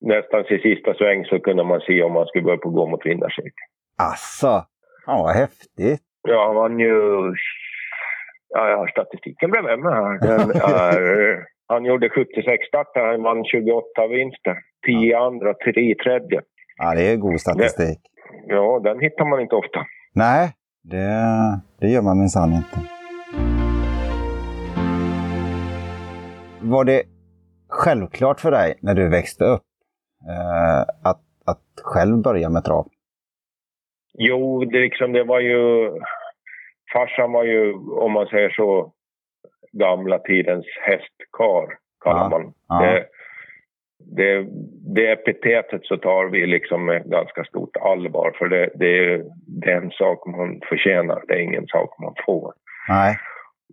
nästan 0.00 0.44
i 0.48 0.58
sista 0.58 0.94
sväng 0.94 1.24
så 1.24 1.38
kunde 1.38 1.64
man 1.64 1.80
se 1.80 2.02
om 2.02 2.12
man 2.12 2.26
skulle 2.26 2.44
börja 2.44 2.58
på 2.58 2.70
gå 2.70 2.86
mot 2.86 3.06
vinnarcirkeln. 3.06 3.68
Asså? 3.98 4.64
Ja, 5.08 5.22
vad 5.22 5.34
häftigt. 5.34 6.00
Ja, 6.28 6.46
han 6.46 6.54
vann 6.54 6.78
ju... 6.78 6.94
Ja, 8.48 8.68
jag 8.70 8.78
har 8.78 8.86
statistiken 8.88 9.50
bredvid 9.50 9.78
mig 9.78 9.94
här. 9.94 10.18
Den 10.28 10.50
är, 10.72 11.44
han 11.66 11.84
gjorde 11.84 12.10
76 12.10 12.66
starter, 12.68 13.00
han 13.00 13.22
vann 13.22 13.44
28 13.44 14.06
vinster. 14.06 14.56
10 14.86 15.10
ja. 15.10 15.26
andra, 15.26 15.54
3 15.54 15.94
tredje. 16.04 16.40
Ja, 16.76 16.94
det 16.94 17.12
är 17.12 17.16
god 17.16 17.40
statistik. 17.40 17.98
Det, 18.48 18.54
ja, 18.54 18.80
den 18.84 19.00
hittar 19.00 19.24
man 19.24 19.40
inte 19.40 19.54
ofta. 19.54 19.80
Nej, 20.14 20.52
det, 20.82 21.06
det 21.80 21.88
gör 21.88 22.02
man 22.02 22.18
minsann 22.18 22.52
inte. 22.52 22.78
Var 26.60 26.84
det 26.84 27.02
självklart 27.68 28.40
för 28.40 28.50
dig 28.50 28.78
när 28.80 28.94
du 28.94 29.08
växte 29.08 29.44
upp 29.44 29.62
eh, 30.28 30.80
att, 30.80 31.22
att 31.46 31.64
själv 31.82 32.22
börja 32.22 32.50
med 32.50 32.64
trav? 32.64 32.86
Jo, 34.18 34.64
det, 34.64 34.78
liksom, 34.78 35.12
det 35.12 35.24
var 35.24 35.40
ju... 35.40 35.90
Farsan 36.92 37.32
var 37.32 37.44
ju, 37.44 37.74
om 37.74 38.12
man 38.12 38.26
säger 38.26 38.50
så, 38.50 38.92
gamla 39.72 40.18
tidens 40.18 40.66
hästkar, 40.80 41.78
kallar 42.04 42.22
ja, 42.22 42.28
man. 42.28 42.52
Ja. 42.68 42.80
Det, 42.80 43.06
det, 43.98 44.46
det 44.94 45.12
epitetet 45.12 45.84
så 45.84 45.96
tar 45.96 46.24
vi 46.24 46.46
liksom 46.46 46.84
med 46.84 47.10
ganska 47.10 47.44
stort 47.44 47.76
allvar 47.76 48.34
för 48.38 48.48
det, 48.48 48.70
det, 48.74 49.70
är 49.70 49.76
en 49.76 49.90
sak 49.90 50.26
man 50.26 50.60
förtjänar, 50.68 51.22
det 51.28 51.34
är 51.34 51.38
ingen 51.38 51.66
sak 51.66 51.98
man 51.98 52.14
får. 52.26 52.52
Nej. 52.88 53.16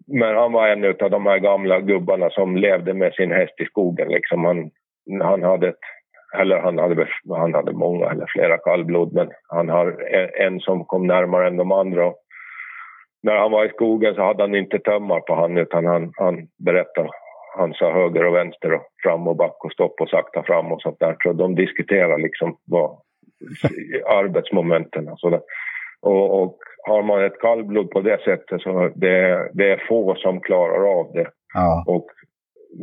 Men 0.08 0.36
han 0.36 0.52
var 0.52 0.68
en 0.68 0.86
av 0.86 1.12
de 1.12 1.26
här 1.26 1.40
gamla 1.40 1.80
gubbarna 1.80 2.30
som 2.30 2.58
levde 2.58 2.94
med 2.94 3.14
sin 3.14 3.32
häst 3.32 3.54
i 3.58 3.66
skogen. 3.66 4.08
Liksom 4.08 4.46
han, 4.46 4.72
han 5.22 5.44
hade 5.44 5.68
ett 5.68 5.86
eller 6.42 6.60
han 6.60 6.78
hade, 6.78 7.08
han 7.30 7.54
hade 7.54 7.74
många 7.74 8.10
eller 8.10 8.26
flera 8.28 8.58
kallblod, 8.58 9.14
men 9.14 9.30
han 9.48 9.70
har 9.70 9.96
en 10.42 10.60
som 10.60 10.86
kom 10.86 11.08
närmare 11.08 11.48
än 11.48 11.58
de 11.58 11.72
andra. 11.72 12.14
När 13.24 13.36
han 13.36 13.52
var 13.52 13.66
i 13.66 13.70
skogen 13.70 14.16
så 14.16 14.22
hade 14.22 14.44
han 14.44 14.56
inte 14.56 14.80
tömmar 14.80 15.20
på 15.20 15.36
han 15.36 15.58
utan 15.58 15.86
han, 15.86 16.12
han 16.16 16.48
berättade 16.66 17.10
han 17.58 17.74
sa 17.74 17.92
höger 17.92 18.26
och 18.26 18.36
vänster 18.36 18.74
och 18.74 18.82
fram 19.04 19.28
och 19.28 19.36
back 19.36 19.66
och 19.66 19.72
stopp 19.72 20.02
och 20.02 20.10
sakta 20.10 20.44
fram 20.44 20.72
och 20.72 20.82
sånt 20.82 21.00
där. 21.00 21.16
Så 21.24 21.34
de 21.34 21.56
diskuterar 21.56 22.18
liksom 22.18 22.58
vad 22.66 22.98
arbetsmomenten 24.08 25.10
och 25.10 25.20
sådär. 25.20 25.42
Och, 26.02 26.42
och 26.42 26.58
har 26.88 27.04
man 27.04 27.24
ett 27.24 27.40
kallblod 27.40 27.90
på 27.90 28.02
det 28.02 28.22
sättet 28.24 28.62
så 28.62 28.92
det, 28.96 29.50
det 29.54 29.72
är 29.72 29.88
få 29.88 30.16
som 30.16 30.40
klarar 30.40 31.00
av 31.00 31.12
det. 31.14 31.28
Ja. 31.54 31.84
Och 31.88 32.08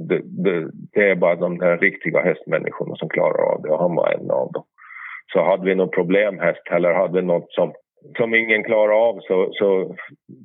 det, 0.09 0.21
det, 0.25 0.71
det, 0.93 1.11
är 1.11 1.15
bara 1.15 1.37
de 1.37 1.59
där 1.59 1.79
riktiga 1.79 2.21
hästmänniskorna 2.21 2.97
som 2.97 3.09
klarar 3.09 3.43
av 3.53 3.63
det 3.63 3.69
och 3.69 3.79
han 3.79 3.95
var 3.95 4.13
en 4.13 4.31
av 4.31 4.53
dem. 4.53 4.65
Så 5.33 5.45
hade 5.45 5.65
vi 5.65 5.75
någon 5.75 5.91
problemhäst 5.91 6.67
eller 6.71 6.95
hade 6.95 7.21
vi 7.21 7.27
något 7.27 7.53
som, 7.53 7.73
som 8.17 8.35
ingen 8.35 8.65
klarade 8.65 8.99
av 8.99 9.21
så, 9.21 9.49
så 9.53 9.97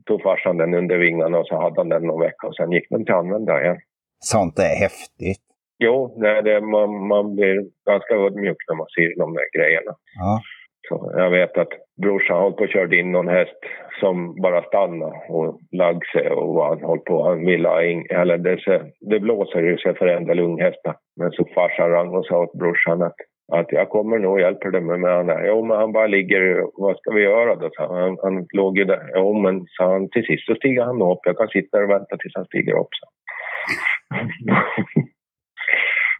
tog 0.06 0.22
farsan 0.22 0.58
den 0.58 0.74
under 0.74 0.98
vingarna 0.98 1.38
och 1.40 1.48
så 1.48 1.56
hade 1.56 1.80
han 1.80 1.90
den 1.90 2.04
någon 2.04 2.22
vecka 2.22 2.48
och 2.48 2.56
sen 2.56 2.72
gick 2.72 2.90
den 2.90 3.06
till 3.06 3.14
använda 3.14 3.62
igen. 3.62 3.78
Sånt 4.20 4.60
är 4.60 4.76
häftigt. 4.82 5.44
Jo, 5.80 6.16
nej, 6.18 6.44
det, 6.44 6.62
man, 6.62 7.08
man 7.08 7.36
blir 7.36 7.56
ganska 7.86 8.14
ödmjuk 8.16 8.58
när 8.68 8.76
man 8.76 8.88
ser 8.96 9.20
de 9.20 9.34
där 9.34 9.60
grejerna. 9.60 9.92
Ja. 10.20 10.42
Så 10.88 11.12
jag 11.16 11.30
vet 11.30 11.58
att 11.58 11.74
brorsan 12.02 12.42
höll 12.42 12.54
på 12.54 12.64
och 12.64 12.70
körde 12.70 12.96
in 12.98 13.12
någon 13.12 13.28
häst 13.28 13.60
som 14.00 14.42
bara 14.42 14.64
stannade 14.64 15.18
och 15.30 15.60
lagg 15.72 16.06
sig 16.06 16.30
och 16.30 16.54
vad 16.54 16.70
han 16.70 16.90
höll 16.90 17.00
på. 17.00 17.24
Han 17.24 17.46
ville 17.46 17.70
ha 17.70 17.84
in, 17.84 18.06
eller 18.10 18.38
det, 18.38 18.58
det 19.00 19.20
blåser 19.20 19.62
ju 19.62 19.78
sig 19.78 19.96
för 19.96 20.08
en 20.08 20.26
lunghästar. 20.26 20.96
Men 21.20 21.32
så 21.32 21.46
farsan 21.56 21.90
rang 21.90 22.16
och 22.16 22.26
sa 22.26 22.38
åt 22.40 22.60
brorsan 22.60 23.02
att, 23.02 23.16
att 23.54 23.72
jag 23.72 23.90
kommer 23.90 24.20
nog 24.20 24.34
och 24.34 24.42
hjälper 24.42 24.72
dig 24.72 24.82
med 24.82 25.16
han 25.16 25.28
där. 25.28 25.48
Jo, 25.48 25.66
men 25.66 25.78
han 25.78 25.92
bara 25.92 26.08
ligger, 26.08 26.68
vad 26.74 26.98
ska 26.98 27.12
vi 27.12 27.22
göra 27.22 27.56
då? 27.56 27.70
Så 27.74 27.94
han, 27.94 28.18
han 28.24 28.46
låg 28.54 28.78
ju 28.78 28.86
där. 28.86 29.12
Jo, 29.16 29.34
men 29.34 29.66
sa 29.68 29.92
han, 29.92 30.10
till 30.10 30.26
sist 30.26 30.46
så 30.46 30.56
stiger 30.56 30.84
han 30.84 31.02
upp. 31.02 31.20
Jag 31.24 31.38
kan 31.38 31.48
sitta 31.48 31.78
där 31.78 31.84
och 31.84 31.90
vänta 31.90 32.18
tills 32.18 32.36
han 32.36 32.46
stiger 32.46 32.80
upp. 32.80 32.94
Så. 33.00 33.08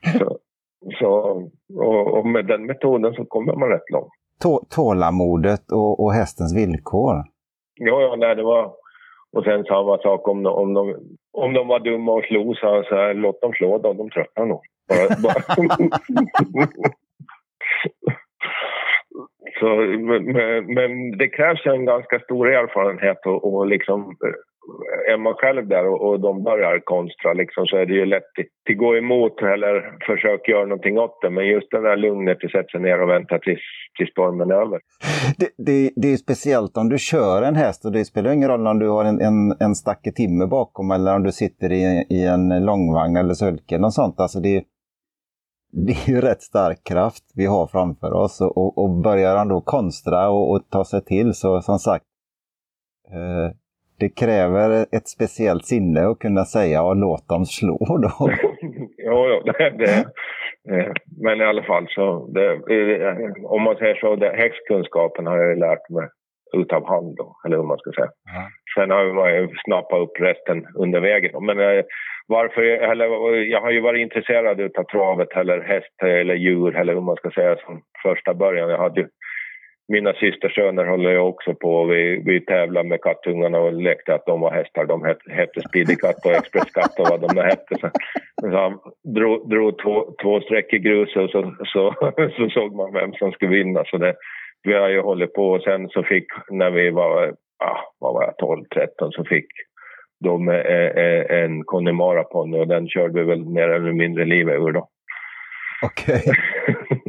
så, 0.20 0.38
så 1.00 1.10
och, 1.76 2.18
och 2.18 2.26
med 2.26 2.46
den 2.46 2.66
metoden 2.66 3.14
så 3.14 3.26
kommer 3.26 3.54
man 3.56 3.70
rätt 3.70 3.90
långt 3.90 4.17
tålamodet 4.76 5.72
och, 5.72 6.00
och 6.04 6.14
hästens 6.14 6.58
villkor. 6.58 7.16
Ja, 7.80 8.02
ja, 8.02 8.16
nej, 8.16 8.36
det 8.36 8.44
var... 8.44 8.74
Och 9.38 9.44
sen 9.44 9.64
samma 9.64 9.98
sak 9.98 10.28
om 10.28 10.44
de, 10.44 10.54
om 10.54 10.74
de, 10.74 10.96
om 11.34 11.54
de 11.54 11.68
var 11.68 11.80
dumma 11.80 12.12
och 12.12 12.24
slog 12.24 12.58
så 12.58 12.74
han 12.74 12.84
så 12.84 12.96
här, 12.96 13.14
låt 13.14 13.42
dem 13.42 13.54
slå 13.54 13.78
då, 13.78 13.94
de 13.94 14.10
tröttnar 14.10 14.46
nog. 14.46 14.62
Bara, 14.90 15.08
bara. 15.24 15.42
så, 19.60 19.68
men, 20.10 20.74
men, 20.74 21.18
det 21.18 21.28
krävs 21.28 21.66
en 21.66 21.86
ganska 21.86 22.20
stor 22.20 22.54
erfarenhet 22.54 23.26
och, 23.26 23.54
och 23.54 23.68
liksom 23.68 24.02
eh, 24.02 24.34
är 25.12 25.18
man 25.18 25.34
själv 25.34 25.68
där 25.68 25.88
och, 25.88 26.02
och 26.08 26.20
de 26.20 26.44
börjar 26.44 26.80
konstra 26.80 27.34
liksom, 27.34 27.66
så 27.66 27.78
är 27.78 27.86
det 27.86 27.94
ju 27.94 28.06
lätt 28.06 28.24
att 28.70 28.78
gå 28.78 28.98
emot 28.98 29.42
eller 29.42 30.06
försöka 30.06 30.52
göra 30.52 30.66
någonting 30.66 31.00
åt 31.00 31.22
det. 31.22 31.30
Men 31.30 31.48
just 31.48 31.72
det 31.72 31.82
där 31.82 31.98
lugnet 31.98 32.44
att 32.44 32.52
sätta 32.52 32.68
sig 32.68 32.82
ner 32.82 33.02
och 33.02 33.10
vänta 33.10 33.40
tills, 33.40 33.60
tills 33.98 34.10
stormen 34.10 34.52
är 34.52 34.56
över. 34.56 34.80
Det, 35.38 35.50
det, 35.58 35.92
det 35.96 36.14
är 36.14 36.18
speciellt 36.18 36.78
om 36.78 36.90
du 36.90 36.98
kör 36.98 37.42
en 37.42 37.56
häst 37.56 37.86
och 37.86 37.92
det 37.92 38.06
spelar 38.06 38.32
ingen 38.32 38.50
roll 38.50 38.68
om 38.68 38.80
du 38.80 38.90
har 38.90 39.06
en, 39.06 39.22
en, 39.22 39.52
en 39.60 39.76
stacke 39.76 40.12
timmer 40.12 40.48
bakom 40.48 40.92
eller 40.92 41.16
om 41.16 41.24
du 41.24 41.32
sitter 41.32 41.72
i, 41.72 42.06
i 42.10 42.26
en 42.26 42.66
långvagn 42.66 43.18
eller 43.18 43.34
sölke 43.34 43.76
eller 43.76 43.82
något 43.82 43.94
sånt. 43.94 44.20
Alltså 44.20 44.40
det, 44.40 44.64
det 45.72 45.92
är 45.92 46.10
ju 46.10 46.22
rätt 46.22 46.42
stark 46.42 46.84
kraft 46.84 47.24
vi 47.36 47.46
har 47.46 47.68
framför 47.68 48.14
oss 48.14 48.42
och, 48.42 48.58
och, 48.58 48.78
och 48.78 49.02
börjar 49.02 49.38
han 49.38 49.48
då 49.48 49.62
konstra 49.62 50.30
och, 50.30 50.52
och 50.52 50.70
ta 50.70 50.86
sig 50.86 51.04
till 51.04 51.34
så 51.34 51.62
som 51.62 51.80
sagt 51.80 52.06
eh, 53.12 53.52
det 54.00 54.10
kräver 54.10 54.70
ett 54.98 55.08
speciellt 55.08 55.66
sinne 55.66 56.08
att 56.08 56.20
kunna 56.20 56.46
säga 56.46 56.84
och 56.84 56.96
låt 56.96 57.28
dem 57.30 57.46
slå 57.46 57.78
då. 58.02 58.12
jo, 59.08 59.28
jo, 59.30 59.42
det, 59.46 59.70
det, 59.70 60.06
men 61.24 61.42
i 61.42 61.44
alla 61.44 61.64
fall 61.64 61.88
så, 61.90 62.28
det, 62.34 62.50
om 63.44 63.62
man 63.62 63.76
säger 63.76 63.96
så, 63.96 64.16
det, 64.16 64.30
häxkunskapen 64.30 65.28
har 65.28 65.38
jag 65.38 65.60
lärt 65.60 65.90
mig 65.90 66.08
utav 66.54 66.88
hand 66.88 67.16
då, 67.18 67.36
eller 67.46 67.58
hur 67.58 67.64
man 67.64 67.78
ska 67.78 67.92
säga. 67.92 68.12
Ja. 68.26 68.50
Sen 68.76 68.92
har 68.92 69.14
man 69.14 69.34
ju 69.36 69.48
snappat 69.66 70.00
upp 70.00 70.20
resten 70.20 70.66
under 70.76 71.00
vägen. 71.00 71.46
Men 71.46 71.60
eh, 71.60 71.84
varför, 72.28 72.62
eller 72.62 73.06
jag 73.36 73.62
har 73.62 73.72
ju 73.72 73.82
varit 73.82 74.02
intresserad 74.02 74.60
utav 74.60 74.84
travet 74.84 75.32
eller 75.32 75.62
häst 75.62 76.04
eller 76.04 76.36
djur 76.36 76.76
eller 76.76 76.94
hur 76.94 77.02
man 77.02 77.16
ska 77.16 77.32
säga 77.32 77.56
från 77.56 77.82
första 78.04 78.34
början. 78.34 78.70
Jag 78.70 78.78
hade 78.78 79.02
ju 79.02 79.08
mina 79.88 80.14
systersöner 80.14 80.86
håller 80.86 81.12
ju 81.12 81.18
också 81.18 81.54
på. 81.54 81.86
Vi, 81.86 82.22
vi 82.26 82.46
tävlar 82.46 82.84
med 82.84 83.02
kattungarna 83.02 83.60
och 83.60 83.74
lekte 83.74 84.14
att 84.14 84.26
de 84.26 84.42
var 84.42 84.52
hästar. 84.52 84.86
De 84.86 85.04
hette, 85.06 85.32
hette 85.32 85.62
Speedy 85.62 85.96
Cat 85.96 86.26
och 86.26 86.32
Express 86.32 86.72
Cat 86.72 87.00
och 87.00 87.08
vad 87.10 87.22
de 87.22 87.42
hette. 87.42 87.76
Så, 87.82 87.90
så 88.42 88.58
han 88.58 88.80
drog, 89.16 89.50
drog 89.50 89.78
två, 89.78 90.16
två 90.22 90.42
streck 90.42 90.74
i 90.74 90.80
grus 90.80 91.16
och 91.16 91.30
så, 91.30 91.56
så, 91.66 91.94
så 92.38 92.50
såg 92.50 92.76
man 92.76 92.94
vem 92.94 93.14
som 93.14 93.32
skulle 93.32 93.56
vinna. 93.56 93.84
Så 93.86 93.98
det, 93.98 94.16
vi 94.64 94.74
har 94.74 94.90
ju 94.90 95.02
hållit 95.02 95.34
på 95.34 95.50
och 95.50 95.62
sen 95.62 95.90
så 95.90 96.04
fick, 96.04 96.26
när 96.50 96.72
vi 96.72 96.90
var, 96.90 97.34
ah, 97.64 97.80
vad 98.00 98.14
var 98.14 98.24
jag, 98.24 98.58
12-13 99.00 99.12
så 99.12 99.24
fick 99.24 99.48
de 100.24 100.50
eh, 100.50 101.42
en 101.44 101.64
Connemara 101.64 102.24
ponny 102.24 102.60
och 102.60 102.68
den 102.68 102.90
körde 102.90 103.14
vi 103.14 103.24
väl 103.24 103.46
mer 103.46 103.70
eller 103.70 103.94
mindre 103.94 104.26
livet 104.26 104.56
ur 104.56 104.72
då. 104.72 104.90
Okej. 105.84 106.16
Okay. 106.16 106.98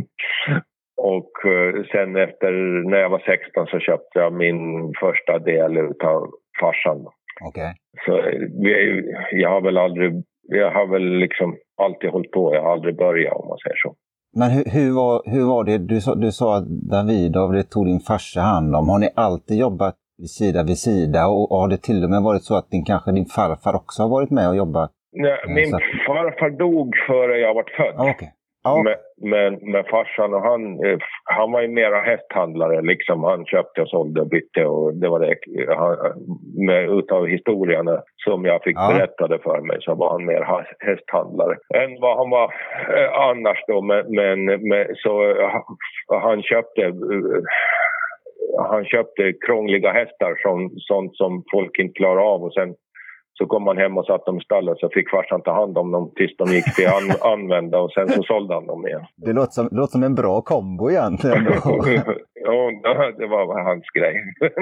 Och 0.99 1.33
eh, 1.47 1.85
sen 1.93 2.17
efter, 2.17 2.53
när 2.91 2.99
jag 2.99 3.11
var 3.11 3.23
16 3.27 3.67
så 3.67 3.79
köpte 3.79 4.19
jag 4.19 4.33
min 4.33 4.93
första 5.01 5.39
del 5.39 5.79
av 6.05 6.21
farsan. 6.61 7.07
Okay. 7.49 7.73
Så 8.07 8.19
eh, 8.19 8.41
vi, 8.63 9.03
jag 9.33 9.51
har 9.51 9.61
väl 9.61 9.79
aldrig, 9.79 10.13
jag 10.43 10.71
har 10.71 10.87
väl 10.87 11.09
liksom 11.25 11.57
alltid 11.83 12.11
hållit 12.11 12.31
på, 12.31 12.55
jag 12.55 12.63
har 12.63 12.73
aldrig 12.73 12.97
börjat 12.97 13.37
om 13.37 13.49
man 13.49 13.59
säger 13.59 13.77
så. 13.77 13.95
Men 14.37 14.51
hur, 14.51 14.65
hur, 14.77 14.91
var, 15.01 15.23
hur 15.33 15.45
var 15.47 15.65
det, 15.65 15.79
du 15.79 16.01
sa, 16.01 16.15
du 16.15 16.33
sa 16.33 16.57
att 16.57 16.69
Davidov, 16.91 17.53
det 17.53 17.63
tog 17.63 17.87
din 17.87 18.01
farsa 18.01 18.41
hand 18.41 18.77
om. 18.77 18.89
Har 18.89 18.99
ni 18.99 19.09
alltid 19.17 19.57
jobbat 19.59 19.95
sida 20.39 20.63
vid 20.63 20.79
sida 20.79 21.27
och, 21.27 21.53
och 21.53 21.59
har 21.59 21.69
det 21.69 21.83
till 21.83 22.05
och 22.05 22.11
med 22.11 22.23
varit 22.23 22.43
så 22.43 22.55
att 22.57 22.71
din, 22.71 22.85
kanske 22.85 23.13
din 23.13 23.27
farfar 23.37 23.75
också 23.77 24.03
har 24.03 24.11
varit 24.11 24.31
med 24.31 24.49
och 24.49 24.57
jobbat? 24.57 24.91
Nej, 25.13 25.39
min 25.49 25.71
farfar 26.07 26.51
dog 26.51 26.89
före 27.07 27.39
jag 27.39 27.55
var 27.55 27.65
född. 27.77 28.11
okay. 28.11 28.29
Ja. 28.69 28.83
Men, 28.83 28.97
men, 29.31 29.73
men 29.73 29.85
farsan 29.85 30.35
och 30.35 30.43
han, 30.43 30.85
eh, 30.85 30.99
han 31.25 31.53
var 31.53 31.61
ju 31.63 31.69
mera 31.69 32.01
hästhandlare 32.01 32.83
liksom. 32.83 33.25
Han 33.25 33.45
köpte 33.47 33.83
och 33.83 33.89
sålde 33.89 34.21
och 34.21 34.29
bytte 34.29 34.65
och 34.65 34.95
det 34.95 35.09
var 35.09 35.21
det. 35.21 35.37
Han, 35.75 35.97
med, 36.67 36.91
utav 36.99 37.27
historierna 37.27 38.03
som 38.17 38.45
jag 38.45 38.63
fick 38.63 38.77
ja. 38.77 38.93
berättade 38.95 39.39
för 39.39 39.61
mig 39.61 39.77
så 39.81 39.95
var 39.95 40.11
han 40.11 40.25
mer 40.25 40.65
hästhandlare 40.79 41.57
än 41.75 42.01
vad 42.01 42.17
han 42.17 42.31
var 42.31 42.55
eh, 42.97 43.13
annars 43.13 43.65
då. 43.69 43.83
Men, 43.83 44.15
men, 44.15 44.45
men 44.45 44.87
så 44.95 45.31
eh, 45.31 45.63
han 46.23 46.43
köpte 46.43 46.83
eh, 46.83 46.93
han 48.59 48.85
köpte 48.85 49.33
krångliga 49.47 49.93
hästar, 49.93 50.41
som, 50.43 50.71
sånt 50.77 51.17
som 51.17 51.45
folk 51.53 51.79
inte 51.79 51.93
klarar 51.93 52.35
av 52.35 52.43
och 52.43 52.53
sen 52.53 52.75
så 53.39 53.47
kom 53.47 53.67
han 53.67 53.79
hem 53.79 53.99
och 53.99 54.07
satte 54.07 54.25
dem 54.25 54.39
i 54.39 54.45
stallet 54.45 54.79
så 54.79 54.89
fick 54.89 55.11
farsan 55.11 55.43
ta 55.43 55.53
hand 55.53 55.79
om 55.79 55.91
dem 55.91 56.13
tills 56.17 56.37
de 56.37 56.45
gick 56.57 56.75
till 56.75 56.89
an 56.89 57.07
använda 57.33 57.81
och 57.81 57.93
sen 57.93 58.09
så 58.09 58.23
sålde 58.23 58.55
han 58.55 58.67
dem 58.67 58.87
igen. 58.87 59.05
Det 59.17 59.33
låter 59.33 59.53
som, 59.53 59.69
låter 59.73 59.93
som 59.93 60.03
en 60.03 60.15
bra 60.15 60.41
kombo 60.41 60.91
egentligen. 60.91 61.45
ja, 62.85 63.13
det 63.19 63.27
var 63.27 63.65
hans 63.71 63.87
grej. 63.99 64.17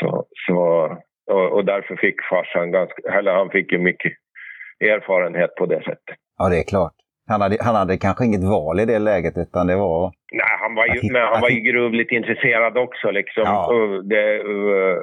så, 0.00 0.24
så, 0.46 0.58
och, 1.30 1.52
och, 1.52 1.64
därför 1.64 1.96
fick 1.96 2.16
farsan 2.30 2.70
ganska, 2.70 3.02
eller 3.18 3.32
han 3.34 3.50
fick 3.50 3.72
ju 3.72 3.78
mycket 3.78 4.12
erfarenhet 4.80 5.54
på 5.54 5.66
det 5.66 5.82
sättet. 5.84 6.16
Ja, 6.38 6.48
det 6.48 6.58
är 6.58 6.64
klart. 6.64 6.92
Han 7.28 7.40
hade, 7.40 7.56
han 7.60 7.74
hade 7.74 7.96
kanske 7.96 8.24
inget 8.24 8.44
val 8.44 8.80
i 8.80 8.84
det 8.84 8.98
läget 8.98 9.34
utan 9.36 9.66
det 9.66 9.76
var... 9.76 10.12
Nej, 10.32 10.56
han 10.60 10.74
var 10.74 10.86
ju, 10.86 10.92
hitta, 10.92 11.12
men 11.12 11.22
han 11.22 11.40
var 11.40 11.50
ju 11.50 11.60
gruvligt 11.60 12.12
intresserad 12.12 12.78
också 12.78 13.10
liksom. 13.10 13.42
Ja. 13.46 13.72
Det, 14.04 14.42
uh, 14.42 14.98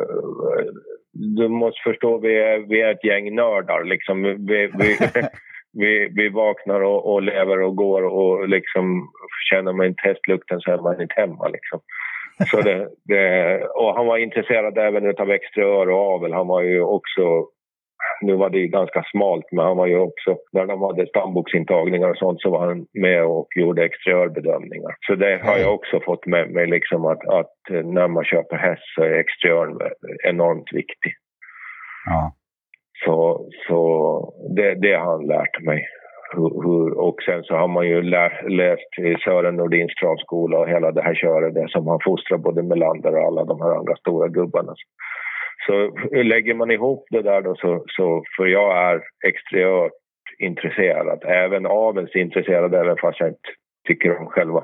du 1.13 1.47
måste 1.47 1.81
förstå, 1.83 2.17
vi 2.17 2.39
är, 2.39 2.59
vi 2.59 2.81
är 2.81 2.91
ett 2.91 3.03
gäng 3.03 3.35
nördar. 3.35 3.83
Liksom. 3.83 4.23
Vi, 4.23 4.35
vi, 4.73 4.97
vi, 5.73 6.09
vi 6.11 6.29
vaknar 6.29 6.81
och, 6.81 7.13
och, 7.13 7.21
lever 7.21 7.61
och 7.61 7.75
går 7.75 8.03
och 8.03 8.49
liksom 8.49 9.09
känner 9.51 9.73
man 9.73 9.85
inte 9.85 10.07
hästlukten 10.07 10.61
så 10.61 10.71
är 10.71 10.77
man 10.77 11.01
inte 11.01 11.15
hemma. 11.17 11.47
Liksom. 11.47 11.79
Så 12.51 12.61
det, 12.61 12.89
det, 13.03 13.63
och 13.63 13.95
han 13.95 14.05
var 14.05 14.17
intresserad 14.17 14.77
även 14.77 15.15
av 15.17 15.31
exteriör 15.31 15.89
och 15.89 16.13
avel. 16.13 16.33
Han 16.33 16.47
var 16.47 16.61
ju 16.61 16.81
också 16.81 17.47
nu 18.21 18.35
var 18.35 18.49
det 18.49 18.57
ju 18.57 18.67
ganska 18.67 19.03
smalt, 19.11 19.45
men 19.51 19.65
han 19.65 19.77
var 19.77 19.87
ju 19.87 19.99
också, 19.99 20.37
när 20.51 20.65
de 20.65 20.81
hade 20.81 21.07
stamboksintagningar 21.07 22.09
och 22.09 22.17
sånt 22.17 22.41
så 22.41 22.49
var 22.49 22.67
han 22.67 22.85
med 22.93 23.25
och 23.25 23.47
gjorde 23.55 23.85
exteriörbedömningar. 23.85 24.95
Så 25.07 25.15
det 25.15 25.39
har 25.43 25.57
jag 25.57 25.73
också 25.73 25.99
fått 25.99 26.25
med 26.25 26.49
mig, 26.51 26.67
liksom 26.67 27.05
att, 27.05 27.27
att 27.27 27.55
när 27.69 28.07
man 28.07 28.23
köper 28.23 28.57
häst 28.57 28.83
så 28.95 29.03
är 29.03 29.11
exteriören 29.11 29.77
enormt 30.23 30.73
viktig. 30.73 31.13
Ja. 32.05 32.33
Så, 33.05 33.47
så 33.67 33.79
det, 34.55 34.75
det 34.75 34.93
har 34.93 35.11
han 35.11 35.27
lärt 35.27 35.61
mig. 35.61 35.87
Hur, 36.31 36.63
hur, 36.63 36.99
och 36.99 37.15
sen 37.25 37.43
så 37.43 37.55
har 37.55 37.67
man 37.67 37.87
ju 37.87 38.01
lär, 38.01 38.49
läst 38.49 39.23
Sören 39.23 39.55
Nordins 39.55 39.95
travskola 39.95 40.59
och 40.59 40.69
hela 40.69 40.91
det 40.91 41.01
här 41.01 41.15
köret, 41.15 41.53
det 41.53 41.69
som 41.69 41.87
han 41.87 41.99
fostrar 42.03 42.37
både 42.37 42.63
Melander 42.63 43.15
och 43.15 43.27
alla 43.27 43.43
de 43.43 43.61
här 43.61 43.77
andra 43.77 43.95
stora 43.95 44.27
gubbarna 44.27 44.75
Så 45.67 45.91
lägger 46.23 46.53
man 46.53 46.71
ihop 46.71 47.07
det 47.09 47.21
där 47.21 47.41
då 47.41 47.55
så, 47.55 47.83
så 47.87 48.23
för 48.37 48.45
jag 48.45 48.91
är 48.91 49.01
extremt 49.27 49.91
intresserad, 50.39 51.23
även 51.23 51.65
avelsintresserad, 51.65 52.75
även 52.75 52.97
fast 53.01 53.19
jag 53.19 53.29
inte 53.29 53.49
tycker 53.87 54.17
om 54.17 54.27
själva 54.27 54.63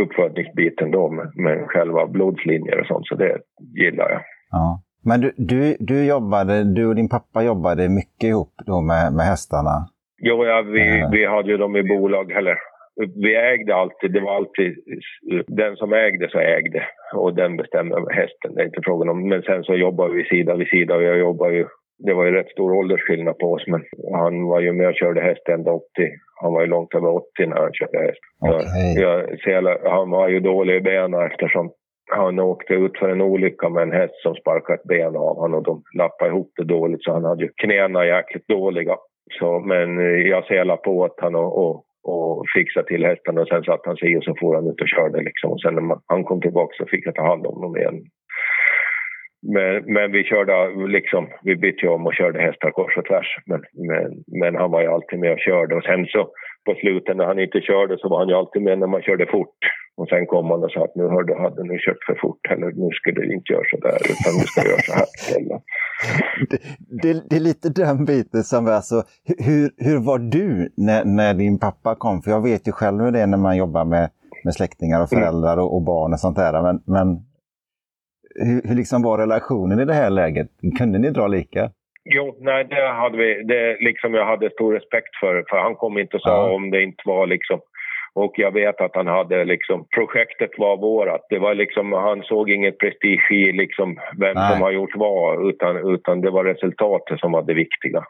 uppfödningsbiten 0.00 0.90
då 0.90 1.10
med, 1.10 1.32
med 1.36 1.66
själva 1.68 2.06
blodslinjer 2.06 2.80
och 2.80 2.86
sånt, 2.86 3.06
så 3.06 3.14
det 3.14 3.38
gillar 3.74 4.10
jag. 4.10 4.20
Ja. 4.50 4.80
Men 5.04 5.20
du, 5.20 5.32
du, 5.36 5.76
du, 5.80 6.06
jobbade, 6.06 6.74
du 6.74 6.86
och 6.86 6.94
din 6.94 7.08
pappa 7.08 7.42
jobbade 7.42 7.88
mycket 7.88 8.24
ihop 8.24 8.54
då 8.66 8.80
med, 8.80 9.12
med 9.12 9.26
hästarna? 9.26 9.88
Jo, 10.18 10.44
ja, 10.44 10.62
vi, 10.62 11.02
uh. 11.02 11.10
vi 11.10 11.26
hade 11.26 11.50
ju 11.50 11.56
dem 11.56 11.76
i 11.76 11.82
bolag, 11.82 12.30
eller 12.30 12.56
vi 12.96 13.36
ägde 13.36 13.74
alltid, 13.74 14.12
det 14.12 14.20
var 14.20 14.36
alltid 14.36 14.74
den 15.46 15.76
som 15.76 15.92
ägde 15.92 16.28
så 16.28 16.38
ägde 16.38 16.82
och 17.14 17.34
den 17.34 17.56
bestämde 17.56 17.96
hästen, 18.10 18.54
det 18.54 18.62
är 18.62 18.66
inte 18.66 18.80
frågan 18.84 19.08
om. 19.08 19.28
Men 19.28 19.42
sen 19.42 19.64
så 19.64 19.74
jobbade 19.74 20.14
vi 20.14 20.24
sida 20.24 20.54
vid 20.54 20.68
sida 20.68 20.96
och 20.96 21.02
jag 21.02 21.18
jobbade 21.18 21.54
ju, 21.54 21.66
det 21.98 22.14
var 22.14 22.24
ju 22.24 22.32
rätt 22.32 22.50
stor 22.50 22.72
åldersskillnad 22.72 23.38
på 23.38 23.52
oss 23.52 23.66
men 23.66 23.84
han 24.12 24.46
var 24.46 24.60
ju 24.60 24.72
med 24.72 24.88
och 24.88 24.94
körde 24.94 25.20
häst 25.20 25.48
ända 25.48 25.72
upp 25.72 25.92
till, 25.94 26.10
han 26.42 26.52
var 26.52 26.60
ju 26.60 26.66
långt 26.66 26.94
över 26.94 27.08
80 27.08 27.26
när 27.38 27.56
han 27.56 27.72
körde 27.72 27.98
häst. 27.98 28.20
Okay. 28.40 29.02
Jag, 29.02 29.64
jag, 29.64 29.90
han 29.90 30.10
var 30.10 30.28
ju 30.28 30.40
dålig 30.40 30.76
i 30.76 30.80
benen 30.80 31.30
eftersom 31.30 31.72
han 32.10 32.38
åkte 32.38 32.74
ut 32.74 32.98
för 32.98 33.08
en 33.08 33.20
olycka 33.20 33.68
med 33.68 33.82
en 33.82 33.92
häst 33.92 34.14
som 34.22 34.34
sparkade 34.34 34.74
ett 34.74 34.88
ben 34.88 35.16
av 35.16 35.36
honom 35.36 35.58
och 35.58 35.64
de 35.64 35.82
lappade 35.98 36.30
ihop 36.30 36.52
det 36.56 36.64
dåligt 36.64 37.02
så 37.02 37.12
han 37.12 37.24
hade 37.24 37.42
ju 37.42 37.50
knäna 37.56 38.06
jäkligt 38.06 38.48
dåliga. 38.48 38.96
Så, 39.38 39.60
men 39.60 39.98
jag 40.26 40.44
selade 40.46 40.82
på 40.82 40.98
åt 40.98 41.20
honom 41.20 41.44
och, 41.44 41.70
och 41.70 41.84
och 42.04 42.44
fixade 42.54 42.86
till 42.86 43.04
hästarna 43.04 43.40
och 43.40 43.48
sen 43.48 43.64
satte 43.64 43.88
han 43.88 43.96
sig 43.96 44.16
och 44.16 44.24
så 44.24 44.34
for 44.40 44.54
han 44.54 44.70
ut 44.70 44.80
och 44.80 44.88
körde 44.88 45.22
liksom. 45.22 45.52
Och 45.52 45.60
sen 45.60 45.74
när 45.74 45.82
man, 45.82 46.00
han 46.06 46.24
kom 46.24 46.40
tillbaka 46.40 46.74
så 46.76 46.86
fick 46.86 47.06
jag 47.06 47.14
ta 47.14 47.26
hand 47.26 47.46
om 47.46 47.60
dem 47.60 47.76
igen. 47.76 48.00
Men, 49.54 49.92
men 49.94 50.12
vi 50.12 50.24
körde 50.24 50.52
liksom, 50.86 51.28
vi 51.42 51.56
bytte 51.56 51.88
om 51.88 52.06
och 52.06 52.14
körde 52.14 52.40
hästar 52.40 52.70
kors 52.70 52.96
och 52.96 53.04
tvärs. 53.04 53.36
Men, 53.46 53.62
men, 53.88 54.10
men 54.40 54.56
han 54.56 54.70
var 54.70 54.80
ju 54.80 54.88
alltid 54.88 55.18
med 55.18 55.32
och 55.32 55.38
körde 55.38 55.74
och 55.74 55.84
sen 55.84 56.06
så 56.06 56.30
på 56.66 56.74
slutet 56.74 57.16
när 57.16 57.24
han 57.24 57.38
inte 57.38 57.60
körde 57.60 57.98
så 57.98 58.08
var 58.08 58.18
han 58.18 58.28
ju 58.28 58.34
alltid 58.34 58.62
med 58.62 58.78
när 58.78 58.86
man 58.86 59.02
körde 59.02 59.26
fort. 59.26 59.58
Och 59.96 60.08
sen 60.08 60.26
kom 60.26 60.50
han 60.50 60.64
och 60.64 60.70
sa 60.70 60.84
att 60.84 60.94
nu 60.94 61.02
hörde, 61.02 61.34
hade 61.38 61.62
ni 61.62 61.78
kört 61.78 62.04
för 62.06 62.14
fort 62.22 62.46
eller 62.50 62.66
nu 62.66 62.88
skulle 62.92 63.20
du 63.20 63.34
inte 63.34 63.52
göra 63.52 63.64
så 63.70 63.76
där 63.76 63.98
utan 64.12 64.32
du 64.40 64.46
ska 64.46 64.60
göra 64.70 64.80
så 64.88 64.92
här 64.92 65.08
istället. 65.18 65.62
Det, 66.50 66.58
det, 67.02 67.28
det, 67.30 67.36
är 67.36 67.40
lite 67.40 67.68
den 67.68 68.04
biten 68.04 68.42
som 68.42 68.66
är 68.66 68.80
så, 68.80 69.02
hur, 69.46 69.70
hur 69.76 69.98
var 70.06 70.18
du 70.18 70.72
när, 70.76 71.04
när 71.04 71.34
din 71.34 71.58
pappa 71.58 71.94
kom? 71.94 72.22
För 72.22 72.30
jag 72.30 72.42
vet 72.42 72.68
ju 72.68 72.72
själv 72.72 73.00
hur 73.00 73.12
det 73.12 73.20
är 73.20 73.26
när 73.26 73.38
man 73.38 73.56
jobbar 73.56 73.84
med, 73.84 74.10
med 74.44 74.54
släktingar 74.54 75.02
och 75.02 75.08
föräldrar 75.08 75.56
och, 75.56 75.74
och 75.76 75.82
barn 75.82 76.12
och 76.12 76.20
sånt 76.20 76.36
där. 76.36 76.62
Men, 76.62 76.82
men 76.86 77.08
hur, 78.34 78.62
hur 78.68 78.74
liksom 78.74 79.02
var 79.02 79.18
relationen 79.18 79.80
i 79.80 79.84
det 79.84 79.94
här 79.94 80.10
läget? 80.10 80.48
Kunde 80.78 80.98
ni 80.98 81.10
dra 81.10 81.26
lika? 81.26 81.70
Jo, 82.04 82.36
nej, 82.40 82.64
det 82.64 82.88
hade 82.88 83.16
vi. 83.16 83.42
Det 83.42 83.76
liksom 83.80 84.14
jag 84.14 84.26
hade 84.26 84.50
stor 84.50 84.72
respekt 84.72 85.16
för. 85.20 85.44
För 85.48 85.56
han 85.56 85.74
kom 85.74 85.98
inte 85.98 86.16
och 86.16 86.22
sa 86.22 86.30
ja. 86.30 86.54
om 86.54 86.70
det 86.70 86.82
inte 86.82 87.02
var 87.04 87.26
liksom 87.26 87.60
och 88.14 88.32
jag 88.36 88.52
vet 88.52 88.80
att 88.80 88.96
han 88.96 89.06
hade 89.06 89.44
liksom, 89.44 89.86
projektet 89.94 90.50
var 90.58 90.76
vårat. 90.76 91.26
Det 91.30 91.38
var 91.38 91.54
liksom, 91.54 91.92
han 91.92 92.22
såg 92.22 92.50
inget 92.50 92.78
prestige 92.78 93.30
i 93.30 93.52
liksom 93.52 93.98
vem 94.20 94.34
Nej. 94.34 94.52
som 94.52 94.62
har 94.62 94.70
gjort 94.70 94.96
vad, 94.96 95.48
utan, 95.48 95.94
utan 95.94 96.20
det 96.20 96.30
var 96.30 96.44
resultatet 96.44 97.20
som 97.20 97.32
var 97.32 97.42
det 97.42 97.54
viktiga. 97.54 98.04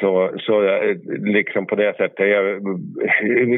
Så, 0.00 0.32
så 0.38 0.62
eh, 0.62 0.96
liksom 1.20 1.66
på 1.66 1.76
det 1.76 1.96
sättet, 1.96 2.28
jag, 2.28 2.62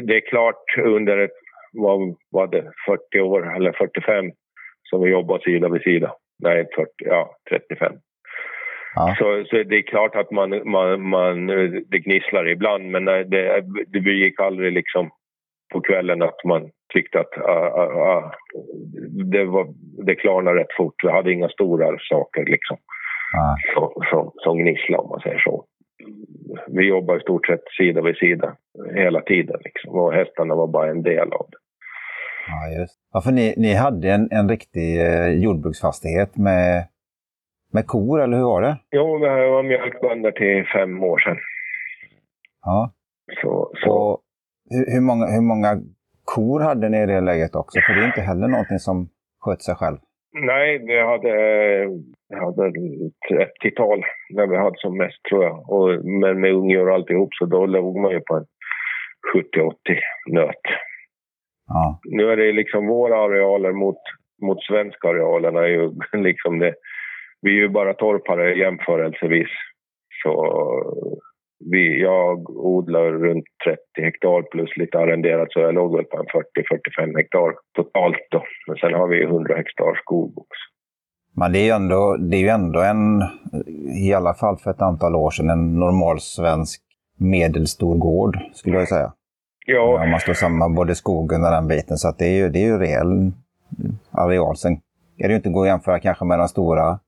det 0.07 0.15
är 0.15 0.29
klart 0.29 0.77
under 0.77 1.17
ett, 1.17 1.37
vad 1.73 2.15
var 2.31 2.47
det, 2.47 2.71
40 2.87 3.21
år 3.21 3.55
eller 3.55 3.71
45 3.71 4.31
som 4.89 5.01
vi 5.01 5.09
jobbar 5.09 5.39
sida 5.39 5.69
vid 5.69 5.81
sida. 5.81 6.13
Nej, 6.43 6.65
40, 6.75 6.89
ja 6.97 7.35
35. 7.49 7.93
Ja. 8.95 9.15
Så, 9.19 9.43
så 9.45 9.63
det 9.63 9.77
är 9.77 9.81
klart 9.81 10.15
att 10.15 10.31
man, 10.31 10.69
man, 10.71 11.01
man, 11.01 11.47
det 11.87 11.99
gnisslar 11.99 12.47
ibland 12.47 12.91
men 12.91 13.05
det, 13.05 13.63
det 13.87 14.11
gick 14.11 14.39
aldrig 14.39 14.73
liksom 14.73 15.11
på 15.73 15.81
kvällen 15.81 16.21
att 16.21 16.43
man 16.43 16.69
tyckte 16.93 17.19
att 17.19 17.37
uh, 17.37 17.79
uh, 17.81 17.97
uh, 17.97 18.31
det, 19.31 19.45
var, 19.45 19.67
det 20.05 20.15
klarnade 20.15 20.59
rätt 20.59 20.73
fort. 20.77 21.03
Vi 21.03 21.11
hade 21.11 21.31
inga 21.31 21.49
stora 21.49 21.97
saker 22.09 22.45
liksom, 22.45 22.77
ah. 23.37 23.55
som, 23.73 24.03
som, 24.09 24.31
som 24.35 24.57
gnisslade 24.57 25.03
om 25.03 25.09
man 25.09 25.19
säger 25.19 25.39
så. 25.39 25.65
Vi 26.67 26.87
jobbade 26.87 27.19
i 27.19 27.21
stort 27.21 27.47
sett 27.47 27.63
sida 27.77 28.01
vid 28.01 28.17
sida 28.17 28.55
hela 28.95 29.21
tiden 29.21 29.59
liksom, 29.63 29.99
och 29.99 30.13
hästarna 30.13 30.55
var 30.55 30.67
bara 30.67 30.89
en 30.89 31.03
del 31.03 31.33
av 31.33 31.47
det. 31.51 31.57
Ja, 32.47 32.79
just. 32.79 32.99
Ja, 33.13 33.21
för 33.21 33.31
ni, 33.31 33.53
ni 33.57 33.73
hade 33.73 34.11
en, 34.11 34.27
en 34.31 34.49
riktig 34.49 35.01
eh, 35.01 35.29
jordbruksfastighet 35.43 36.37
med, 36.37 36.87
med 37.73 37.87
kor, 37.87 38.21
eller 38.21 38.37
hur 38.37 38.43
var 38.43 38.61
det? 38.61 38.77
Jo, 38.91 39.17
vi 39.17 39.27
var 39.27 39.63
mjölkbönder 39.63 40.31
till 40.31 40.65
fem 40.73 41.03
år 41.03 41.19
sedan. 41.19 41.37
Ja. 42.65 42.91
Så, 43.41 43.71
så. 43.83 43.91
Och 43.91 44.21
hur, 44.69 44.85
hur, 44.93 45.01
många, 45.01 45.25
hur 45.25 45.41
många 45.41 45.81
kor 46.23 46.59
hade 46.59 46.89
ni 46.89 47.03
i 47.03 47.05
det 47.05 47.21
läget 47.21 47.55
också? 47.55 47.79
För 47.81 47.93
det 47.93 48.01
är 48.01 48.05
inte 48.05 48.21
heller 48.21 48.47
någonting 48.47 48.79
som 48.79 49.09
sköt 49.39 49.61
sig 49.61 49.75
själv. 49.75 49.97
Nej, 50.41 50.79
vi 50.87 51.01
hade, 51.01 51.33
vi 52.29 52.35
hade 52.35 52.67
ett 52.67 52.75
30-tal 53.63 54.03
när 54.29 54.47
vi 54.47 54.57
hade 54.57 54.77
som 54.77 54.97
mest 54.97 55.23
tror 55.29 55.43
jag. 55.43 55.69
Och, 55.69 56.05
men 56.05 56.39
med 56.41 56.53
ungar 56.53 56.87
och 56.87 56.93
alltihop 56.93 57.33
så 57.33 57.45
då 57.45 57.65
låg 57.65 57.99
man 57.99 58.11
ju 58.11 58.19
på 58.19 58.35
en 58.35 58.45
70-80 59.35 59.73
nöt. 60.27 60.65
Ja. 61.67 61.99
Nu 62.03 62.31
är 62.31 62.37
det 62.37 62.51
liksom 62.51 62.87
våra 62.87 63.17
arealer 63.17 63.71
mot, 63.71 64.01
mot 64.41 64.63
svenska 64.63 65.07
arealerna. 65.07 65.59
Är 65.59 65.67
ju 65.67 65.91
liksom 66.13 66.59
det, 66.59 66.73
vi 67.41 67.49
är 67.51 67.61
ju 67.61 67.69
bara 67.69 67.93
torpare 67.93 68.55
jämförelsevis. 68.55 69.49
Så 70.23 70.31
vi, 71.71 72.01
jag 72.01 72.49
odlar 72.49 73.11
runt 73.11 73.45
30 73.65 73.79
hektar 74.01 74.41
plus 74.41 74.77
lite 74.77 74.97
arrenderat 74.99 75.51
så 75.51 75.59
jag 75.59 75.73
låg 75.73 75.95
väl 75.95 76.05
på 76.05 76.17
en 76.17 76.25
40-45 76.25 77.17
hektar 77.17 77.53
totalt 77.75 78.27
då. 78.31 78.43
Men 78.67 78.75
sen 78.77 78.93
har 78.93 79.07
vi 79.07 79.23
100 79.23 79.55
hektar 79.55 79.95
skog 79.95 80.37
också. 80.37 80.63
Men 81.37 81.51
det 81.51 81.59
är 81.59 81.63
ju 81.63 81.71
ändå, 81.71 82.17
det 82.17 82.37
är 82.37 82.41
ju 82.41 82.47
ändå 82.47 82.79
en, 82.79 83.23
i 84.07 84.13
alla 84.13 84.33
fall 84.33 84.57
för 84.57 84.71
ett 84.71 84.81
antal 84.81 85.15
år 85.15 85.31
sedan, 85.31 85.49
en 85.49 85.79
normal 85.79 86.19
svensk 86.19 86.81
medelstor 87.19 87.97
gård 87.97 88.37
skulle 88.53 88.77
jag 88.77 88.87
säga. 88.87 89.13
Ja. 89.65 90.03
Om 90.03 90.09
man 90.09 90.19
slår 90.19 90.33
samman 90.33 90.75
både 90.75 90.95
skogen 90.95 91.43
och 91.43 91.51
den 91.51 91.67
biten. 91.67 91.97
Så 91.97 92.07
att 92.07 92.17
det 92.17 92.25
är 92.25 92.37
ju, 92.37 92.49
det 92.49 92.59
är 92.59 92.65
ju 92.65 92.77
rejäl 92.77 93.31
areal. 94.11 94.57
Sen 94.57 94.73
är 95.17 95.27
det 95.27 95.29
ju 95.29 95.35
inte 95.35 95.49
gå 95.49 95.61
att 95.61 95.67
jämföra 95.67 95.99
kanske 95.99 96.25
med 96.25 96.39
de 96.39 96.47
stora, 96.47 96.99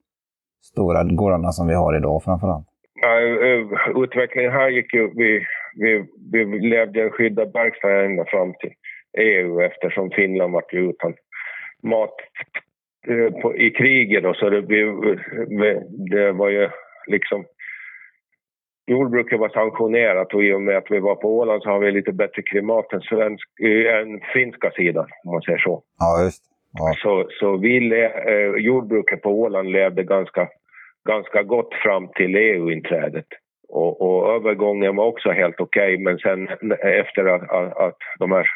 stora 0.64 1.04
gårdarna 1.04 1.52
som 1.52 1.68
vi 1.68 1.74
har 1.74 1.98
idag 1.98 2.24
framförallt. 2.24 2.68
Uh, 3.06 4.04
utvecklingen 4.04 4.52
här 4.52 4.70
gick 4.70 4.94
ju... 4.94 5.12
Vi, 5.16 5.46
vi, 5.76 6.06
vi 6.32 6.70
levde 6.70 7.00
i 7.00 7.04
en 7.04 7.12
skyddad 7.12 7.54
verkstad 7.54 8.06
ända 8.06 8.26
fram 8.26 8.54
till 8.54 8.74
EU 9.18 9.62
eftersom 9.62 10.12
Finland 10.12 10.54
var 10.54 10.64
utan 10.72 11.14
mat 11.84 12.16
uh, 13.10 13.42
på, 13.42 13.58
i 13.58 13.72
kriget. 13.72 14.24
Då, 14.24 14.34
så 14.34 14.50
det, 14.50 14.62
vi, 14.62 14.84
det 16.12 16.32
var 16.32 16.50
ju 16.50 16.70
liksom... 17.08 17.46
Jordbruket 18.90 19.40
var 19.40 19.50
sanktionerat 19.50 20.34
och 20.34 20.44
i 20.44 20.54
och 20.54 20.62
med 20.62 20.78
att 20.78 20.92
vi 20.92 21.00
var 21.00 21.16
på 21.16 21.38
Åland 21.38 21.64
så 21.64 21.70
har 21.70 21.80
vi 21.80 21.92
lite 21.92 22.12
bättre 22.12 22.42
klimat 22.42 22.94
än, 22.94 23.02
svensk, 23.02 23.50
än 23.94 24.22
finska 24.34 24.72
sidan, 24.72 25.08
om 25.24 25.32
man 25.32 25.42
säger 25.42 25.58
så. 25.58 25.84
Ja, 26.00 26.24
just 26.24 26.44
ja. 26.78 26.94
Så, 26.98 27.28
så 27.40 27.58
vi, 27.58 27.92
eh, 28.28 28.66
jordbruket 28.66 29.22
på 29.22 29.30
Åland 29.30 29.72
levde 29.72 30.04
ganska 30.04 30.50
ganska 31.14 31.44
gott 31.44 31.74
fram 31.84 32.08
till 32.18 32.36
EU-inträdet. 32.36 33.30
Och, 33.70 34.02
och, 34.02 34.36
övergången 34.36 34.96
var 34.96 35.06
också 35.06 35.30
helt 35.32 35.60
okej, 35.60 35.94
okay, 35.94 36.04
men 36.04 36.18
sen 36.18 36.48
efter 37.04 37.26
att, 37.34 37.42
att, 37.58 37.78
att 37.86 38.00
de 38.20 38.32
här 38.32 38.48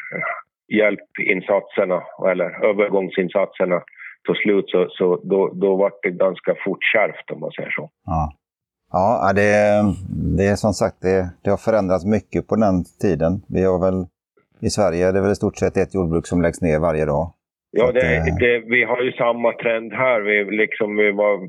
hjälpinsatserna, 0.78 2.02
eller 2.30 2.64
övergångsinsatserna, 2.70 3.82
tog 4.26 4.36
slut 4.36 4.64
så, 4.68 4.86
så 4.90 5.20
då, 5.24 5.50
då 5.54 5.76
var 5.76 5.92
det 6.02 6.10
ganska 6.10 6.54
fort 6.64 6.82
kärvt 6.92 7.30
om 7.32 7.40
man 7.40 7.52
säger 7.52 7.70
så. 7.70 7.90
Ja, 8.06 8.32
ja 8.92 9.32
det, 9.34 9.50
det 10.36 10.46
är 10.46 10.56
som 10.56 10.72
sagt, 10.72 10.96
det, 11.00 11.30
det 11.44 11.50
har 11.50 11.56
förändrats 11.56 12.04
mycket 12.04 12.48
på 12.48 12.56
den 12.56 12.84
tiden. 13.00 13.32
Vi 13.48 13.64
har 13.64 13.78
väl 13.86 14.06
i 14.60 14.70
Sverige, 14.70 15.12
det 15.12 15.18
är 15.18 15.22
väl 15.22 15.32
i 15.32 15.42
stort 15.42 15.58
sett 15.58 15.76
ett 15.76 15.94
jordbruk 15.94 16.26
som 16.26 16.42
läggs 16.42 16.60
ner 16.60 16.78
varje 16.78 17.04
dag. 17.04 17.32
Ja, 17.74 17.92
det, 17.92 18.36
det, 18.40 18.58
vi 18.74 18.84
har 18.84 19.02
ju 19.02 19.12
samma 19.12 19.52
trend 19.52 19.92
här. 19.92 20.20
Vi, 20.20 20.56
liksom, 20.56 20.96
vi 20.96 21.10
var, 21.12 21.48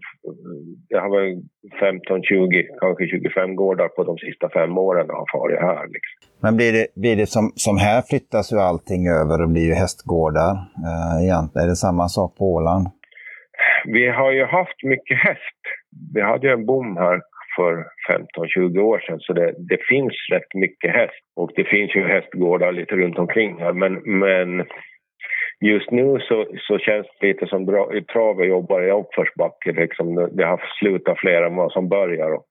det 0.90 1.00
har 1.00 1.10
varit 1.10 1.38
15, 1.80 2.24
20, 2.24 2.64
kanske 2.82 3.08
25 3.08 3.56
gårdar 3.56 3.88
på 3.88 4.04
de 4.04 4.18
sista 4.18 4.50
fem 4.50 4.78
åren 4.78 5.10
har 5.10 5.26
farit 5.32 5.60
här. 5.60 5.86
Liksom. 5.96 6.16
Men 6.42 6.58
blir 6.58 6.74
det, 6.74 6.88
blir 6.96 7.16
det 7.16 7.26
som, 7.26 7.52
som 7.56 7.78
här 7.78 8.02
flyttas 8.10 8.54
ju 8.54 8.58
allting 8.58 9.08
över 9.08 9.44
och 9.44 9.50
blir 9.50 9.68
ju 9.72 9.74
hästgårdar 9.74 10.52
eh, 10.88 11.24
egentligen. 11.24 11.66
Är 11.66 11.70
det 11.70 11.76
samma 11.88 12.08
sak 12.08 12.38
på 12.38 12.46
Åland? 12.54 12.88
Vi 13.86 14.08
har 14.08 14.32
ju 14.32 14.46
haft 14.46 14.84
mycket 14.84 15.18
häst. 15.18 15.62
Vi 16.14 16.22
hade 16.22 16.48
ju 16.48 16.54
en 16.54 16.66
bom 16.66 16.98
här 16.98 17.22
för 17.56 17.74
15-20 18.10 18.80
år 18.80 19.00
sedan 19.00 19.20
så 19.20 19.34
det, 19.34 19.54
det, 19.58 19.78
finns 19.90 20.14
rätt 20.32 20.54
mycket 20.54 20.92
häst. 20.92 21.24
Och 21.36 21.52
det 21.56 21.64
finns 21.64 21.96
ju 21.96 22.08
hästgårdar 22.08 22.72
lite 22.72 22.96
runt 22.96 23.18
omkring 23.18 23.60
här 23.60 23.74
men, 23.74 23.94
men 24.20 24.66
just 25.72 25.92
nu 25.92 26.20
så, 26.20 26.46
så 26.68 26.78
känns 26.78 27.08
det 27.20 27.28
lite 27.28 27.48
som 27.48 27.66
dra, 27.66 27.90
travet 28.14 28.48
jobbar 28.48 28.82
i 28.82 28.92
uppförsbacke. 28.92 29.72
Liksom. 29.72 30.30
Det 30.32 30.46
har 30.46 30.62
slutat 30.80 31.20
fler 31.20 31.42
än 31.42 31.56
vad 31.56 31.72
som 31.72 31.90
börjar. 31.90 32.32
Och, 32.34 32.46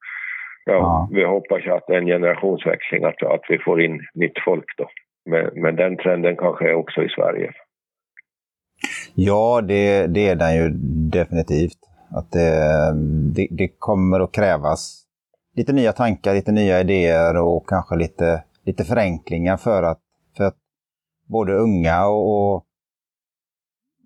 ja, 0.64 0.72
ja. 0.72 1.09
Vi 1.12 1.25
hoppas 1.25 1.66
att 1.66 1.87
det 1.87 1.94
är 1.94 1.98
en 1.98 2.07
generationsväxling, 2.07 3.05
att, 3.05 3.22
att 3.22 3.44
vi 3.48 3.59
får 3.59 3.83
in 3.83 4.01
nytt 4.14 4.38
folk 4.44 4.64
då. 4.77 4.88
Men, 5.31 5.51
men 5.55 5.77
den 5.77 5.96
trenden 5.96 6.37
kanske 6.37 6.70
är 6.70 6.75
också 6.75 7.03
i 7.03 7.09
Sverige. 7.09 7.53
Ja, 9.14 9.61
det, 9.61 10.07
det 10.07 10.29
är 10.29 10.37
den 10.37 10.55
ju 10.57 10.68
definitivt. 11.11 11.79
Att 12.16 12.33
det, 12.33 12.92
det, 13.35 13.48
det, 13.51 13.68
kommer 13.79 14.20
att 14.20 14.33
krävas 14.33 15.05
lite 15.57 15.72
nya 15.72 15.92
tankar, 15.92 16.35
lite 16.35 16.53
nya 16.53 16.81
idéer 16.81 17.37
och 17.37 17.68
kanske 17.68 17.96
lite, 17.96 18.44
lite 18.66 18.85
förenklingar 18.85 19.57
för 19.57 19.83
att, 19.83 20.01
för 20.37 20.44
att 20.44 20.57
både 21.29 21.53
unga 21.53 22.07
och, 22.07 22.55
och 22.55 22.66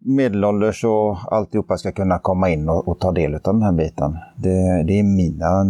medelålders 0.01 0.85
och 0.85 1.33
alltihopa 1.33 1.77
ska 1.77 1.93
kunna 1.93 2.19
komma 2.19 2.51
in 2.51 2.69
och, 2.69 2.89
och 2.89 3.01
ta 3.01 3.13
del 3.13 3.35
av 3.35 3.41
den 3.43 3.63
här 3.63 3.73
biten. 3.73 4.13
Det, 4.37 4.83
det, 4.87 4.99
är 4.99 5.03
mina 5.03 5.65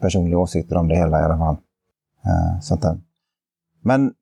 personliga 0.00 0.38
åsikter 0.38 0.76
om 0.76 0.88
det 0.88 0.96
hela 0.96 1.20
i 1.20 1.24
alla 1.24 1.38
fall. 1.38 1.56
Uh, 2.26 2.60
sånt 2.60 2.82
där. 2.82 2.96
Men 3.84 4.12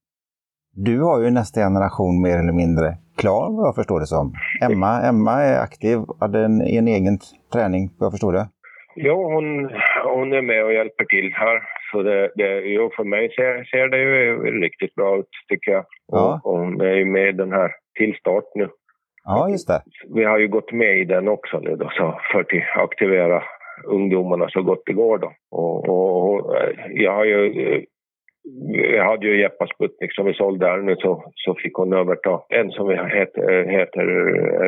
du 0.75 1.01
har 1.03 1.21
ju 1.21 1.31
nästa 1.31 1.61
generation 1.61 2.23
mer 2.23 2.38
eller 2.38 2.53
mindre 2.53 2.97
klar 3.19 3.57
vad 3.57 3.66
jag 3.69 3.75
förstår 3.75 4.01
det 4.01 4.07
som. 4.07 4.33
Emma, 4.62 5.03
Emma 5.09 5.43
är 5.43 5.62
aktiv, 5.62 5.99
hade 6.21 6.38
en, 6.45 6.61
en 6.61 6.88
egen 6.88 7.19
träning 7.53 7.90
vad 7.99 8.07
jag 8.07 8.12
förstår 8.12 8.33
det. 8.33 8.47
Ja, 8.95 9.14
hon, 9.14 9.71
hon 10.05 10.33
är 10.33 10.43
med 10.43 10.64
och 10.64 10.73
hjälper 10.73 11.05
till 11.05 11.33
här. 11.35 11.62
Så 11.93 12.03
det, 12.03 12.33
det, 12.35 12.61
jo, 12.61 12.90
för 12.97 13.05
mig 13.05 13.31
ser, 13.37 13.64
ser 13.64 13.88
det 13.88 13.99
ju 13.99 14.21
riktigt 14.61 14.95
bra 14.95 15.19
ut 15.19 15.29
tycker 15.49 15.71
jag. 15.73 15.85
Ja. 16.12 16.40
Och, 16.45 16.59
hon 16.59 16.81
är 16.81 16.95
ju 16.95 17.05
med 17.05 17.37
den 17.37 17.53
här 17.53 17.71
tillstart 17.99 18.45
nu. 18.55 18.69
Ja, 19.24 19.48
just 19.48 19.68
det. 19.68 19.83
Vi 20.14 20.24
har 20.24 20.38
ju 20.38 20.48
gått 20.48 20.72
med 20.72 20.98
i 20.98 21.04
den 21.04 21.28
också 21.28 21.59
nu 21.59 21.76
då, 21.76 21.90
så 21.92 22.20
för 22.33 22.40
att 22.40 22.85
aktivera 22.85 23.42
ungdomarna 23.85 24.48
så 24.48 24.62
gott 24.62 24.83
det 24.87 24.92
går 24.92 25.18
då. 25.18 25.33
Och, 25.50 25.88
och, 25.88 26.35
och 26.35 26.56
jag 26.90 27.12
har 27.12 27.24
ju 27.24 27.85
jag 28.68 29.04
hade 29.04 29.26
ju 29.26 29.40
Jeppa 29.40 29.66
Sputnik 29.66 30.14
som 30.14 30.26
vi 30.26 30.35
sålde 30.35 30.66
här 30.66 30.78
nu 30.78 30.96
så, 30.96 31.33
så 31.35 31.54
fick 31.54 31.74
hon 31.74 31.92
överta 31.92 32.42
en 32.48 32.70
som 32.70 32.90
heter, 32.90 33.70
heter 33.70 34.04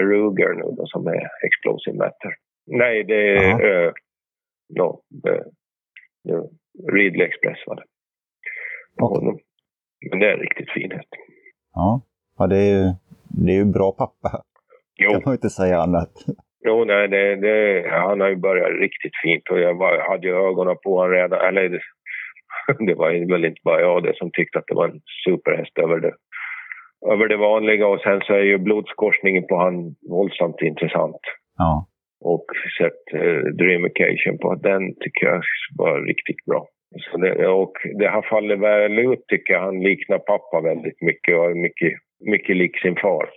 Ruger 0.02 0.54
nu 0.54 0.76
då 0.76 0.86
som 0.86 1.06
är 1.06 1.28
Explosive 1.46 1.96
Matter. 1.96 2.34
Nej, 2.66 3.04
det 3.04 3.36
är 3.36 3.86
uh, 3.86 3.92
no, 4.78 5.00
uh, 5.28 6.44
Ridley 6.92 7.26
Express 7.26 7.58
var 7.66 7.76
det. 7.76 7.84
Okay. 9.04 9.40
Men 10.10 10.18
det 10.18 10.32
är 10.32 10.36
riktigt 10.36 10.70
fin. 10.70 11.00
Ja, 11.74 12.00
ja 12.38 12.46
det, 12.46 12.56
är 12.56 12.70
ju, 12.70 12.94
det 13.46 13.52
är 13.52 13.56
ju 13.64 13.64
bra 13.64 13.92
pappa. 13.92 14.30
Jo. 15.02 15.10
kan 15.10 15.22
man 15.24 15.34
inte 15.34 15.50
säga 15.50 15.76
annat. 15.78 16.12
Jo, 16.64 16.84
nej, 16.84 17.08
det, 17.08 17.36
det, 17.36 17.88
han 17.90 18.20
har 18.20 18.28
ju 18.28 18.36
börjat 18.36 18.80
riktigt 18.80 19.16
fint 19.22 19.50
och 19.50 19.60
jag 19.60 19.74
var, 19.74 20.08
hade 20.10 20.26
ju 20.26 20.34
ögonen 20.48 20.76
på 20.82 20.96
honom 20.96 21.12
redan, 21.12 21.40
eller 21.48 21.80
det 22.86 22.94
var 23.00 23.32
väl 23.32 23.44
inte 23.44 23.60
bara 23.64 23.80
jag 23.80 24.02
det 24.02 24.16
som 24.16 24.30
tyckte 24.32 24.58
att 24.58 24.66
det 24.66 24.74
var 24.74 24.88
en 24.88 25.00
superhäst 25.24 25.78
över 25.78 26.00
det, 26.00 26.14
över 27.12 27.28
det 27.28 27.36
vanliga. 27.36 27.86
Och 27.86 28.00
sen 28.00 28.20
så 28.20 28.32
är 28.32 28.42
ju 28.42 28.58
blodskorsningen 28.58 29.46
på 29.46 29.56
han 29.56 29.94
våldsamt 30.10 30.60
intressant. 30.60 31.20
Ja. 31.58 31.86
Och 32.20 32.46
sett 32.78 33.02
eh, 33.22 33.42
Dreamication 33.60 34.38
på 34.38 34.54
den 34.54 34.94
tycker 35.00 35.26
jag 35.26 35.42
var 35.78 36.00
riktigt 36.00 36.44
bra. 36.44 36.66
Så 37.00 37.18
det, 37.18 37.48
och 37.48 37.72
det 37.98 38.08
har 38.08 38.22
fallit 38.22 38.60
väl 38.60 38.98
ut 38.98 39.24
tycker 39.28 39.52
jag. 39.52 39.60
Han 39.60 39.80
liknar 39.80 40.18
pappa 40.18 40.60
väldigt 40.60 41.00
mycket 41.00 41.38
och 41.38 41.56
mycket, 41.56 41.92
mycket 42.24 42.56
lik 42.56 42.78
sin 42.82 42.96
far. 42.96 43.30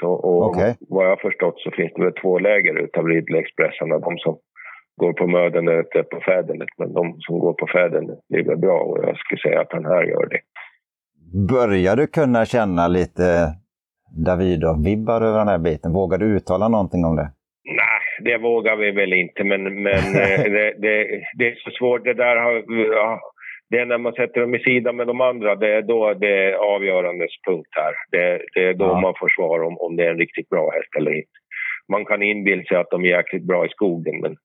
Så, 0.00 0.08
och 0.10 0.46
okay. 0.48 0.74
vad 0.80 1.04
jag 1.04 1.10
har 1.10 1.16
förstått 1.16 1.60
så 1.60 1.70
finns 1.70 1.92
det 1.94 2.04
väl 2.04 2.12
två 2.22 2.38
läger 2.38 2.74
utav 2.84 3.06
Ridley 3.06 3.40
Expressarna. 3.40 3.98
De 3.98 4.18
som 4.18 4.38
går 4.96 5.12
på 5.12 5.26
mödernet 5.26 5.94
är 5.94 6.02
på 6.02 6.20
fädernet. 6.20 6.68
Men 6.78 6.92
de 6.92 7.16
som 7.20 7.38
går 7.38 7.52
på 7.52 7.66
fädernet 7.66 8.18
ligger 8.28 8.56
bra 8.56 8.78
och 8.80 8.98
jag 9.04 9.16
skulle 9.16 9.40
säga 9.40 9.60
att 9.60 9.72
han 9.72 9.84
här 9.84 10.02
gör 10.02 10.26
det. 10.28 10.40
Börjar 11.54 11.96
du 11.96 12.06
kunna 12.06 12.44
känna 12.44 12.88
lite 12.88 13.24
Davidoff-vibbar 14.26 15.20
över 15.20 15.38
den 15.38 15.48
här 15.48 15.58
biten? 15.58 15.92
Vågar 15.92 16.18
du 16.18 16.26
uttala 16.36 16.68
någonting 16.68 17.04
om 17.04 17.16
det? 17.16 17.28
Nej, 17.82 18.02
det 18.24 18.38
vågar 18.38 18.76
vi 18.76 18.90
väl 18.90 19.12
inte, 19.12 19.44
men, 19.44 19.62
men 19.82 20.04
eh, 20.22 20.42
det, 20.54 20.74
det, 20.84 20.94
det, 21.38 21.46
är 21.48 21.54
så 21.64 21.70
svårt. 21.78 22.04
Det 22.04 22.14
där 22.14 22.36
har, 22.36 22.54
det 23.70 23.78
är 23.78 23.86
när 23.86 23.98
man 23.98 24.12
sätter 24.12 24.40
dem 24.40 24.54
i 24.54 24.58
sidan 24.58 24.96
med 24.96 25.06
de 25.06 25.20
andra, 25.20 25.54
det 25.54 25.74
är 25.74 25.82
då 25.82 26.14
det 26.14 26.44
är 26.44 26.52
avgörandes 26.52 27.30
punkt 27.46 27.68
här. 27.70 27.94
Det, 28.10 28.42
det 28.54 28.68
är 28.68 28.74
då 28.74 28.84
ja. 28.84 29.00
man 29.00 29.14
får 29.20 29.28
svar 29.28 29.62
om, 29.62 29.78
om 29.78 29.96
det 29.96 30.04
är 30.04 30.10
en 30.10 30.18
riktigt 30.18 30.48
bra 30.48 30.70
häst 30.70 30.96
eller 30.98 31.14
inte. 31.14 31.38
Man 31.88 32.04
kan 32.04 32.22
inbilla 32.22 32.62
sig 32.62 32.76
att 32.76 32.90
de 32.90 33.04
är 33.04 33.08
jäkligt 33.08 33.42
bra 33.42 33.66
i 33.66 33.68
skogen, 33.68 34.20
men 34.20 34.36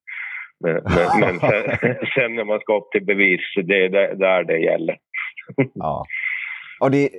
men, 0.60 0.74
men, 0.74 1.20
men 1.20 1.40
sen, 1.40 1.96
sen, 2.14 2.36
när 2.36 2.44
man 2.44 2.60
ska 2.60 2.76
upp 2.76 2.90
till 2.92 3.04
bevis, 3.04 3.40
det 3.56 3.84
är 3.84 4.14
där 4.14 4.44
det 4.44 4.58
gäller. 4.58 4.96
ja. 5.74 6.04
Och 6.80 6.90
det, 6.90 7.10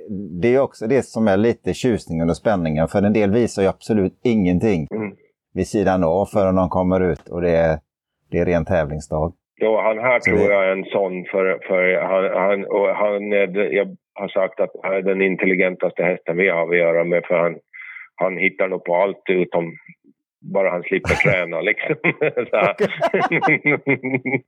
det 0.42 0.54
är 0.54 0.60
också 0.60 0.86
det 0.86 1.02
som 1.02 1.28
är 1.28 1.36
lite 1.36 1.74
tjusningen 1.74 2.30
och 2.30 2.36
spänningen. 2.36 2.88
För 2.88 3.02
en 3.02 3.12
del 3.12 3.30
visar 3.30 3.62
ju 3.62 3.68
absolut 3.68 4.20
ingenting 4.24 4.86
mm. 4.94 5.12
vid 5.54 5.68
sidan 5.68 6.04
av 6.04 6.26
förrän 6.26 6.54
de 6.54 6.68
kommer 6.68 7.00
ut 7.00 7.28
och 7.28 7.42
det 7.42 7.50
är, 7.50 7.78
det 8.30 8.38
är 8.38 8.46
ren 8.46 8.64
tävlingsdag. 8.64 9.32
Ja, 9.58 9.82
han 9.82 9.98
här 9.98 10.20
Så 10.20 10.30
tror 10.30 10.52
jag 10.52 10.64
är 10.64 10.72
en 10.72 10.84
sån. 10.84 11.24
För, 11.24 11.58
för 11.66 12.00
han, 12.00 12.42
han, 12.42 12.64
och 12.64 12.88
han 12.88 13.30
jag 13.52 13.96
har 14.14 14.28
sagt 14.28 14.60
att 14.60 14.70
han 14.82 14.94
är 14.94 15.02
den 15.02 15.22
intelligentaste 15.22 16.02
hästen 16.02 16.36
vi 16.36 16.48
har 16.48 16.68
att 16.70 16.78
göra 16.78 17.04
med. 17.04 17.24
För 17.26 17.38
han, 17.38 17.58
han 18.14 18.36
hittar 18.36 18.68
nog 18.68 18.84
på 18.84 18.96
allt 18.96 19.22
utom 19.28 19.72
bara 20.54 20.70
han 20.70 20.82
slipper 20.82 21.14
träna 21.24 21.60
liksom. 21.60 21.96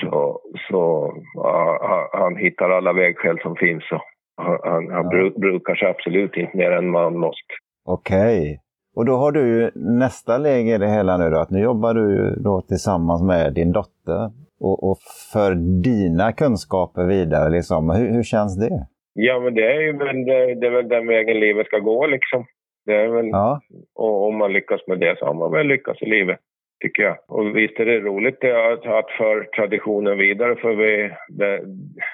så, 0.00 0.40
så 0.70 1.12
ja, 1.34 2.10
han 2.12 2.36
hittar 2.36 2.70
alla 2.70 2.92
vägskäl 2.92 3.38
som 3.42 3.56
finns. 3.56 3.84
Och 3.92 4.00
han, 4.36 4.58
han, 4.62 4.90
han 4.90 5.08
ja. 5.12 5.30
brukar 5.38 5.74
sig 5.74 5.88
absolut 5.88 6.36
inte 6.36 6.56
mer 6.56 6.70
än 6.70 6.90
man 6.90 7.18
måste. 7.18 7.54
Okej. 7.84 8.60
Och 8.96 9.06
då 9.06 9.12
har 9.12 9.32
du 9.32 9.70
nästa 9.74 10.38
läge 10.38 10.74
i 10.74 10.78
det 10.78 10.88
hela 10.88 11.16
nu 11.16 11.30
då, 11.30 11.38
att 11.38 11.50
nu 11.50 11.60
jobbar 11.60 11.94
du 11.94 12.36
då 12.44 12.60
tillsammans 12.60 13.22
med 13.22 13.54
din 13.54 13.72
dotter 13.72 14.30
och, 14.60 14.90
och 14.90 14.98
för 15.32 15.54
dina 15.82 16.32
kunskaper 16.32 17.04
vidare. 17.04 17.50
Liksom. 17.50 17.90
Hur, 17.90 18.10
hur 18.12 18.22
känns 18.22 18.58
det? 18.58 18.86
Ja, 19.12 19.40
men 19.40 19.54
det 19.54 19.66
är 19.72 19.80
ju 19.80 19.92
det, 19.92 20.54
det 20.54 20.66
är 20.66 20.70
väl 20.70 20.88
den 20.88 21.06
vägen 21.06 21.40
livet 21.40 21.66
ska 21.66 21.78
gå 21.78 22.06
liksom. 22.06 22.44
Det 22.86 22.96
är 22.96 23.08
väl, 23.08 23.26
ja. 23.26 23.60
Och 23.94 24.26
om 24.26 24.36
man 24.38 24.52
lyckas 24.52 24.80
med 24.86 24.98
det 24.98 25.18
så 25.18 25.26
har 25.26 25.34
man 25.34 25.52
väl 25.52 25.66
lyckats 25.66 26.02
i 26.02 26.06
livet, 26.06 26.38
tycker 26.82 27.02
jag. 27.02 27.16
Och 27.28 27.56
visst 27.56 27.80
är 27.80 27.86
det 27.86 28.00
roligt 28.00 28.44
att, 28.44 28.86
att 28.86 29.10
föra 29.18 29.44
traditionen 29.56 30.18
vidare, 30.18 30.56
för 30.56 30.74
vi, 30.74 31.10
det, 31.28 31.60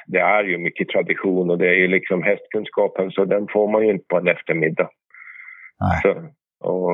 det, 0.07 0.19
är 0.19 0.45
ju 0.45 0.59
mycket 0.59 0.89
tradition 0.89 1.51
och 1.51 1.59
det 1.59 1.69
är 1.69 1.75
ju 1.75 1.89
liksom 1.89 2.23
hästkunskapen, 2.23 3.11
så 3.11 3.25
den 3.25 3.47
får 3.53 3.69
man 3.69 3.83
ju 3.87 3.91
inte 3.93 4.07
på 4.09 4.17
en 4.17 4.29
eftermiddag. 4.29 4.89
Så, 6.03 6.15
och, 6.65 6.93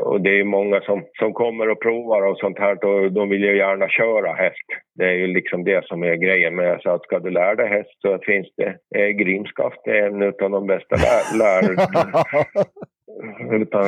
och, 0.00 0.20
det 0.20 0.40
är 0.40 0.44
många 0.44 0.80
som, 0.80 1.04
som 1.18 1.32
kommer 1.32 1.70
och 1.70 1.82
provar 1.82 2.22
och 2.22 2.38
sånt 2.38 2.58
här 2.58 2.84
och 2.84 3.12
de 3.12 3.28
vill 3.28 3.44
ju 3.44 3.56
gärna 3.56 3.88
köra 3.88 4.32
häst. 4.32 4.68
Det 4.94 5.04
är 5.04 5.12
ju 5.12 5.26
liksom 5.26 5.64
det 5.64 5.86
som 5.86 6.02
är 6.02 6.14
grejen 6.14 6.54
med 6.56 6.80
så 6.82 6.90
att 6.90 7.02
ska 7.02 7.18
du 7.18 7.30
lära 7.30 7.54
dig 7.54 7.68
häst 7.68 8.00
så 8.00 8.18
finns 8.18 8.46
det 8.56 8.98
eh, 8.98 9.08
Grimskaft, 9.08 9.80
det 9.84 9.98
är 9.98 10.06
en 10.06 10.22
av 10.22 10.50
de 10.50 10.66
bästa 10.66 10.96
lär, 10.96 11.38
lär 11.38 11.62
Utan 13.62 13.84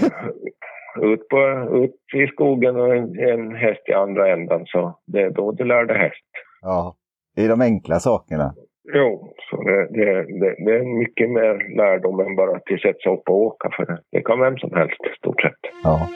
ut, 1.02 1.28
på, 1.28 1.38
ut 1.84 2.22
i 2.22 2.26
skogen 2.26 2.76
och 2.76 2.96
en, 2.96 3.18
en 3.18 3.54
häst 3.54 3.82
i 3.88 3.92
andra 3.92 4.32
änden. 4.32 4.62
Så 4.66 4.98
det 5.06 5.22
är 5.22 5.30
då 5.30 5.52
du 5.52 5.64
lär 5.64 5.84
dig 5.84 5.98
häst. 5.98 6.30
Ja, 6.60 6.96
i 7.36 7.46
de 7.48 7.60
enkla 7.60 7.94
sakerna. 7.94 8.54
Jo, 8.94 9.34
så 9.50 9.62
det, 9.62 9.88
det, 9.90 10.12
det, 10.40 10.64
det 10.64 10.76
är 10.76 10.98
mycket 10.98 11.30
mer 11.30 11.76
lärdom 11.76 12.20
än 12.20 12.36
bara 12.36 12.56
att 12.56 12.80
sätta 12.82 13.10
upp 13.10 13.28
och 13.28 13.36
åka. 13.36 13.70
För 13.76 13.86
det, 13.86 13.98
det 14.12 14.20
kan 14.20 14.40
vem 14.40 14.56
som 14.56 14.72
helst, 14.74 15.00
stort 15.18 15.42
sett. 15.42 15.72
Ja. 15.84 16.08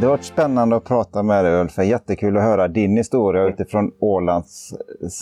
Det 0.00 0.06
har 0.06 0.10
varit 0.10 0.24
spännande 0.24 0.76
att 0.76 0.84
prata 0.84 1.22
med 1.22 1.44
dig 1.44 1.60
Ulf. 1.60 1.78
Jättekul 1.78 2.36
att 2.36 2.42
höra 2.42 2.68
din 2.68 2.96
historia 2.96 3.44
utifrån 3.44 3.92
Ålands 4.00 4.74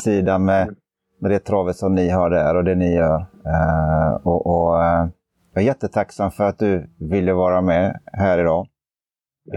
sida 0.05 0.39
med 0.39 0.75
med 1.21 1.31
det 1.31 1.39
travet 1.39 1.77
som 1.77 1.95
ni 1.95 2.11
har 2.11 2.31
där 2.31 2.57
och 2.57 2.65
det 2.65 2.75
ni 2.75 2.95
gör. 2.95 3.21
Uh, 3.47 4.27
och, 4.27 4.47
och 4.47 4.75
uh, 4.75 5.09
jag 5.55 5.63
är 5.63 5.67
jättetacksam 5.67 6.31
för 6.31 6.45
att 6.45 6.59
du 6.59 6.91
ville 6.99 7.33
vara 7.33 7.61
med 7.61 8.01
här 8.13 8.39
idag. 8.39 8.67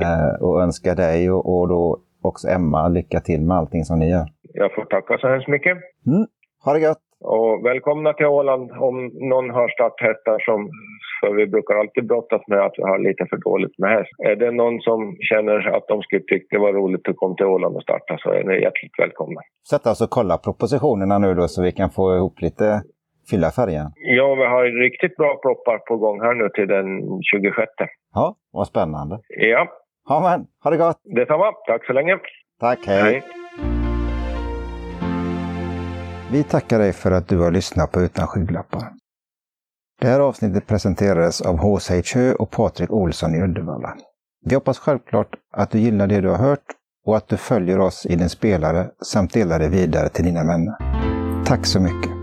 Uh, 0.02 0.42
och 0.42 0.62
önskar 0.62 0.96
dig 0.96 1.32
och, 1.32 1.60
och 1.60 1.68
då 1.68 2.00
också 2.22 2.48
Emma 2.48 2.88
lycka 2.88 3.20
till 3.20 3.42
med 3.42 3.58
allting 3.58 3.86
som 3.86 4.00
ni 4.00 4.10
gör. 4.10 4.30
Jag 4.54 4.74
får 4.76 4.86
tacka 4.86 5.18
så 5.18 5.28
hemskt 5.28 5.48
mycket. 5.48 5.78
Mm. 6.08 6.26
Ha 6.66 6.74
det 6.74 6.80
gött! 6.80 7.04
Och 7.20 7.66
välkomna 7.66 8.14
till 8.14 8.26
Åland 8.26 8.72
om 8.72 9.12
någon 9.14 9.50
har 9.50 9.68
starthästar 9.70 10.40
som 10.40 10.70
för 11.20 11.34
vi 11.34 11.48
brukar 11.48 11.76
alltid 11.76 12.08
brottas 12.08 12.42
med 12.48 12.60
att 12.60 12.74
vi 12.78 12.84
har 12.84 13.00
lite 13.00 13.26
för 13.30 13.38
dåligt 13.38 13.80
med 13.80 13.90
häst. 13.98 14.12
Är 14.18 14.36
det 14.36 14.52
någon 14.52 14.82
som 14.82 15.18
känner 15.30 15.76
att 15.78 15.88
de 15.88 16.02
skulle 16.02 16.22
tycka 16.22 16.58
det 16.58 16.60
var 16.60 16.74
roligt 16.74 17.10
att 17.10 17.16
komma 17.16 17.36
till 17.36 17.46
Åland 17.46 17.76
och 17.76 17.84
starta 17.84 18.18
så 18.18 18.30
är 18.30 18.44
ni 18.44 18.62
hjärtligt 18.62 19.00
välkomna. 19.00 19.42
Sätta 19.70 19.92
oss 19.92 20.02
och 20.02 20.10
kolla 20.10 20.38
propositionerna 20.38 21.20
nu 21.20 21.34
då 21.34 21.48
så 21.48 21.64
vi 21.64 21.72
kan 21.72 21.90
få 21.90 22.16
ihop 22.18 22.42
lite 22.42 22.82
fylla 23.30 23.50
färjan? 23.52 23.92
Ja, 23.96 24.36
vi 24.36 24.46
har 24.46 24.64
riktigt 24.86 25.16
bra 25.16 25.40
proppar 25.44 25.78
på 25.78 25.98
gång 25.98 26.22
här 26.22 26.34
nu 26.34 26.50
till 26.50 26.68
den 26.68 26.88
26. 27.22 27.72
Ja, 28.14 28.36
vad 28.52 28.68
spännande. 28.68 29.20
Ja. 29.28 29.68
Ja, 30.10 30.20
men 30.28 30.46
ha 30.64 30.72
det 30.72 30.78
gott! 30.78 31.02
Detsamma. 31.04 31.52
Tack 31.68 31.86
så 31.86 31.94
länge. 31.94 32.20
Tack, 32.60 32.80
hej. 32.88 33.02
hej. 33.02 33.43
Vi 36.34 36.44
tackar 36.44 36.80
dig 36.80 36.94
för 36.94 37.12
att 37.12 37.28
du 37.28 37.38
har 37.38 37.52
lyssnat 37.52 37.92
på 37.92 38.02
Utan 38.02 38.28
skygglappar. 38.28 38.94
Det 40.02 40.08
här 40.08 40.20
avsnittet 40.20 40.68
presenterades 40.68 41.42
av 41.42 41.58
H.C. 41.58 42.02
Hö 42.16 42.34
och 42.34 42.52
Patrik 42.52 42.92
Olsson 42.92 43.36
i 43.36 43.42
Uddevalla. 43.42 43.96
Vi 44.46 44.56
hoppas 44.56 44.80
självklart 44.80 45.36
att 45.54 45.72
du 45.72 45.80
gillar 45.80 46.08
det 46.08 46.22
du 46.22 46.30
har 46.30 46.38
hört 46.38 46.66
och 47.06 47.18
att 47.18 47.28
du 47.28 47.38
följer 47.38 47.80
oss 47.80 48.06
i 48.06 48.16
din 48.16 48.30
spelare 48.30 48.90
samt 49.06 49.34
delar 49.34 49.60
det 49.60 49.70
vidare 49.70 50.10
till 50.10 50.26
dina 50.26 50.44
vänner. 50.44 50.76
Tack 51.46 51.66
så 51.66 51.80
mycket! 51.80 52.23